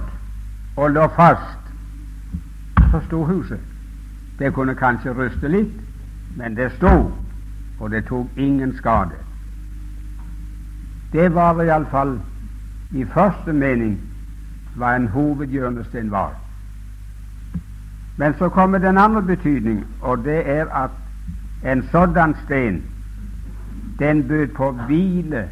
[0.78, 1.60] og lå fast,
[2.92, 3.60] så sto huset.
[4.40, 5.74] Det kunne kanskje ryste litt,
[6.36, 7.12] men det sto,
[7.80, 9.20] og det tok ingen skade.
[11.12, 12.18] Det var iallfall
[12.92, 14.00] i første mening
[14.76, 16.34] hva en hovedhjørnestein var.
[18.18, 20.92] Men så kommer den andre betydning, og det er at
[21.72, 22.84] en sådan sten
[24.00, 25.50] den bød på hvile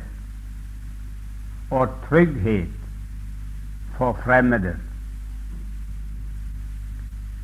[1.70, 2.70] og trygghet
[3.98, 4.76] for fremmede.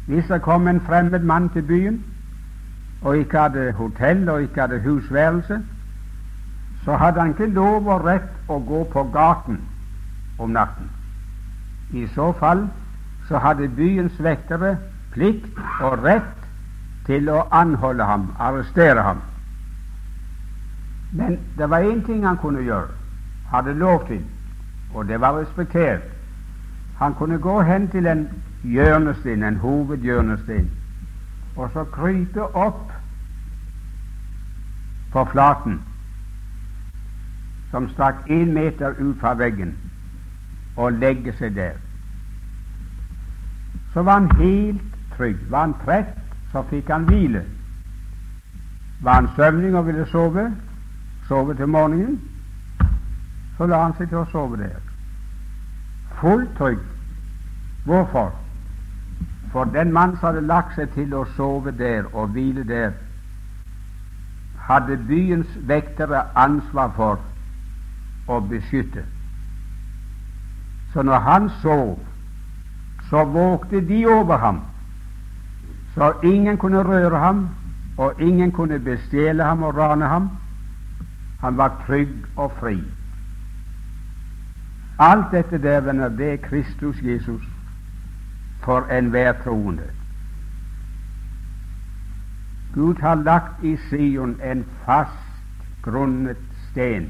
[0.07, 2.03] Hvis det kom en fremmed mann til byen
[3.01, 5.61] og ikke hadde hotell og ikke hadde husværelse,
[6.83, 9.59] så hadde han ikke lov og rett å gå på gaten
[10.38, 10.89] om natten.
[11.93, 12.67] I så fall
[13.27, 14.77] så hadde byens vektere
[15.13, 16.45] plikt og rett
[17.05, 19.21] til å anholde ham, arrestere ham.
[21.11, 22.91] Men det var én ting han kunne gjøre,
[23.51, 24.23] hadde lov til,
[24.93, 26.01] og det var respektert.
[26.99, 28.27] Han kunne gå hen til en
[28.63, 30.69] hjørnesten, en hovedhjørnesten,
[31.55, 32.91] og så krype opp
[35.11, 35.79] på flaten,
[37.71, 39.75] som stakk én meter ut fra veggen,
[40.76, 41.78] og legge seg der.
[43.93, 44.82] Så var han helt
[45.17, 45.38] trygg.
[45.49, 46.17] Var han trett,
[46.51, 47.43] så fikk han hvile.
[49.03, 50.49] Var han søvnig og ville sove,
[51.28, 52.19] sove til morgenen,
[53.57, 54.82] så la han seg til å sove der.
[56.19, 56.84] Fullt trygg.
[57.86, 58.34] Hvorfor?
[59.51, 62.91] For den mann som hadde lagt seg til å sove der og hvile der,
[64.67, 67.21] hadde byens vektere ansvar for
[68.28, 69.05] å beskytte.
[70.95, 71.99] Så når han sov,
[73.09, 74.61] så vågte de over ham
[75.95, 77.49] så ingen kunne røre ham,
[77.97, 80.29] og ingen kunne bestjele ham og rane ham.
[81.39, 82.83] Han var trygg og fri.
[84.99, 87.43] Alt dette der, venner, det er Kristus Jesus
[88.63, 89.83] for enhver troende.
[92.73, 96.37] Gud har lagt i Sion en fast grunnet
[96.71, 97.09] sten,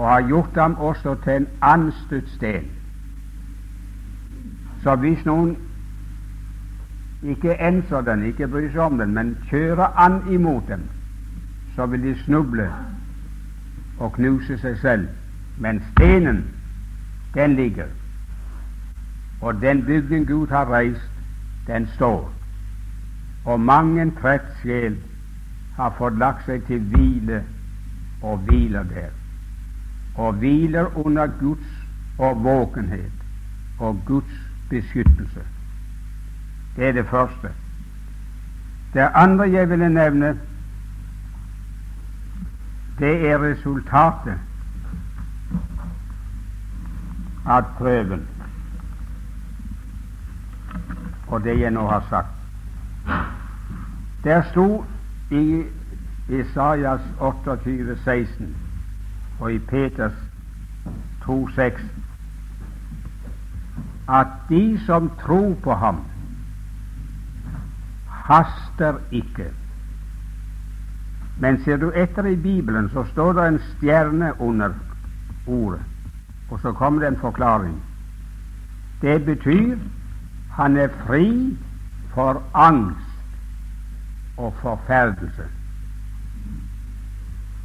[0.00, 2.70] og har gjort ham også til en anstøtt sten.
[4.82, 5.56] Så hvis noen
[7.22, 10.86] ikke enser den, ikke bryr seg om den, men kjører an imot den,
[11.76, 12.70] så vil de snuble
[13.98, 15.06] og knuse seg selv.
[15.60, 16.46] Men stenen,
[17.34, 17.92] den ligger.
[19.40, 21.12] Og den bygden Gud har reist,
[21.66, 22.32] den står.
[23.44, 24.96] Og mang en trett sjel
[25.76, 27.44] har fått lagt seg til hvile
[28.22, 29.19] og hviler der.
[30.20, 31.68] Og hviler under Guds
[32.18, 33.12] og våkenhet
[33.78, 34.34] og Guds
[34.68, 35.40] beskyttelse.
[36.76, 37.48] Det er det første.
[38.94, 40.38] Det andre jeg ville nevne,
[42.98, 44.36] det er resultatet
[47.46, 48.26] av prøven
[51.30, 52.36] og det jeg nå har sagt.
[54.24, 54.84] Der sto
[55.30, 55.62] i
[56.28, 58.56] Isaias 28, 16
[59.40, 60.12] og i Peters
[61.24, 61.82] 2, 6
[64.10, 66.04] at de som tror på ham,
[68.06, 69.46] haster ikke.
[71.40, 74.74] Men ser du etter i Bibelen, så står det en stjerne under
[75.46, 75.80] ordet,
[76.50, 77.82] og så kommer det en forklaring.
[79.02, 79.78] Det betyr
[80.52, 81.56] han er fri
[82.14, 83.06] for angst
[84.36, 85.46] og forferdelse.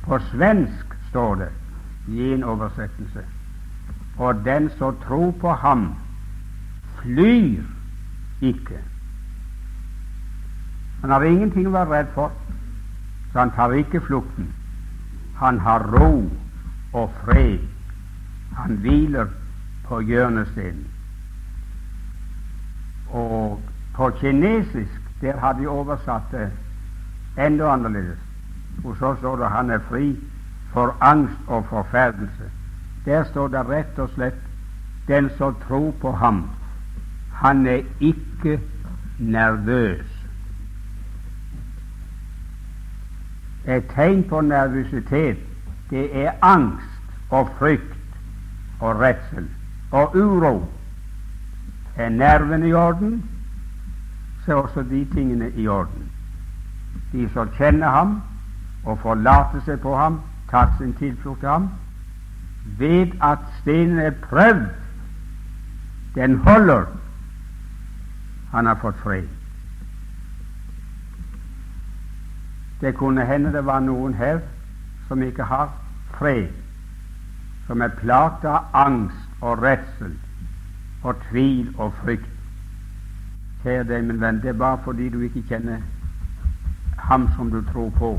[0.04, 1.50] På svensk står det
[2.08, 3.26] i en oversettelse
[4.18, 5.96] og den som tror på ham,
[7.02, 7.64] flyr
[8.42, 8.80] ikke.
[11.02, 12.32] Han har ingenting å være redd for,
[13.32, 14.48] så han tar ikke flukten.
[15.36, 16.30] Han har ro
[16.94, 17.60] og fred.
[18.56, 19.28] Han hviler
[19.88, 20.88] på hjørnestenen.
[23.12, 23.62] Og
[23.96, 26.48] på kinesisk der har de oversatt det
[27.38, 28.20] enda annerledes.
[28.84, 30.16] Og så står det han er fri
[30.76, 32.52] for angst og forferdelse.
[33.06, 34.42] Der står det rett og slett
[35.08, 36.50] den som tror på ham,
[37.34, 38.60] han er ikke
[39.20, 40.12] nervøs.
[43.68, 45.38] Et tegn på nervøsitet,
[45.90, 47.00] det er angst
[47.30, 48.20] og frykt
[48.80, 49.48] og redsel
[49.92, 50.68] og uro.
[51.96, 53.24] Er nervene i orden,
[54.46, 56.12] så er også de tingene i orden.
[57.12, 58.22] De som kjenner ham
[58.84, 60.20] og forlater seg på ham,
[60.50, 61.70] tar sin tilflukt til ham,
[62.78, 64.66] ved at stenen er prøvd,
[66.16, 66.86] den holder
[68.52, 69.28] han har fått fred.
[72.82, 74.40] Det kunne hende det var noen her
[75.08, 75.72] som ikke har
[76.18, 76.48] fred,
[77.68, 80.16] som er plaget av angst og redsel
[81.04, 82.32] og tvil og frykt.
[83.64, 85.82] Kjære deg, min venn, det er bare fordi du ikke kjenner
[87.10, 88.12] ham som du tror på.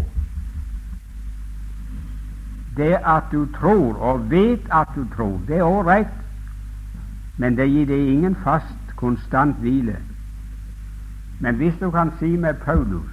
[2.76, 6.06] Det at du tror og vet at du tror, det er ålreit,
[7.36, 9.96] men det gir deg ingen fast, konstant hvile.
[11.40, 13.10] Men hvis du kan si med Paulus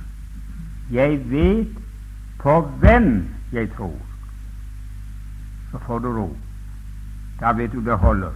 [0.91, 1.77] 'Jeg vet
[2.39, 4.05] på hvem jeg tror',
[5.71, 6.37] så får du ro.
[7.39, 8.31] Da vet du det holder.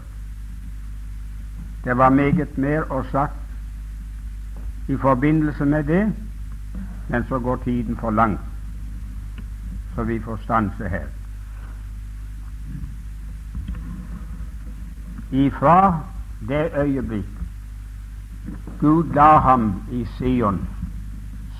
[1.83, 3.33] Det var meget mer å sagt
[4.87, 6.13] i forbindelse med det,
[7.09, 8.39] men så går tiden for langt,
[9.95, 11.16] så vi får stanse her.
[15.31, 15.99] Ifra
[16.47, 17.37] det øyeblikk
[18.79, 20.67] Gud la ham i Sion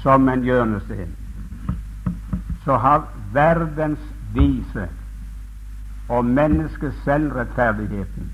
[0.02, 1.16] som en hjørnesten,
[2.64, 3.04] så har
[3.34, 4.00] verdens
[4.34, 4.88] vise
[6.10, 8.32] og menneskets selvrettferdigheten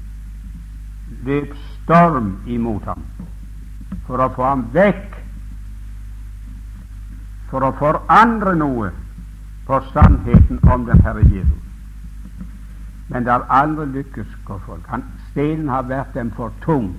[1.24, 3.02] løp storm imot ham
[4.08, 5.16] for å få ham vekk,
[7.50, 8.92] for å forandre noe
[9.68, 11.64] på sannheten om den Herre Jesus.
[13.08, 14.28] Men det har aldri lykkes,
[14.66, 14.90] folk.
[15.34, 16.94] Stenen har vært dem for tung.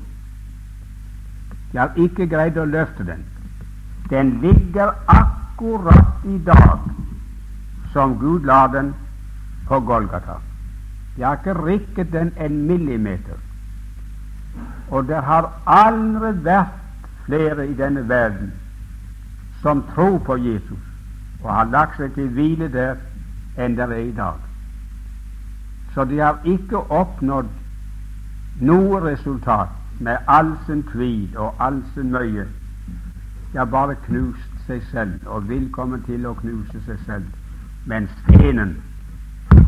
[1.72, 3.22] De har ikke greid å løfte den.
[4.10, 6.82] Den ligger akkurat i dag
[7.94, 8.92] som Gud la den
[9.68, 10.40] på Golgata.
[11.16, 13.38] De har ikke rikket den en millimeter.
[14.90, 18.52] Og det har aldri vært flere i denne verden
[19.62, 20.82] som tror på Jesus
[21.44, 22.98] og har lagt seg til hvile der,
[23.60, 24.40] enn det er i dag.
[25.94, 27.50] Så de har ikke oppnådd
[28.60, 29.68] noe resultat
[30.00, 32.46] med all sin tvil og all sin møye.
[33.54, 37.24] Har bare knust seg selv og vil komme til å knuse seg selv.
[37.86, 38.76] Men stenen,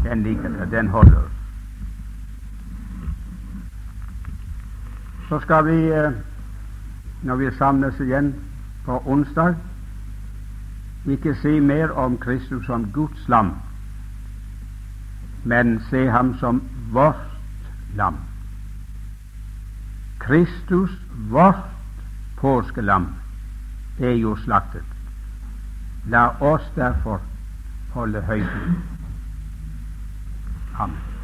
[0.05, 1.29] den ligger der, den holder.
[5.29, 6.13] Så skal vi, eh,
[7.23, 8.35] når vi samles igjen
[8.85, 9.55] på onsdag,
[11.07, 13.53] ikke si mer om Kristus som Guds lam,
[15.45, 16.63] men se ham som
[16.93, 17.27] vårt
[17.95, 18.26] lam.
[20.27, 20.91] Kristus,
[21.31, 21.65] vårt
[22.37, 23.07] påskelam,
[23.99, 24.85] er jo slaktet.
[26.11, 27.21] La oss derfor
[27.95, 28.83] holde høyden.
[30.79, 31.16] Amen.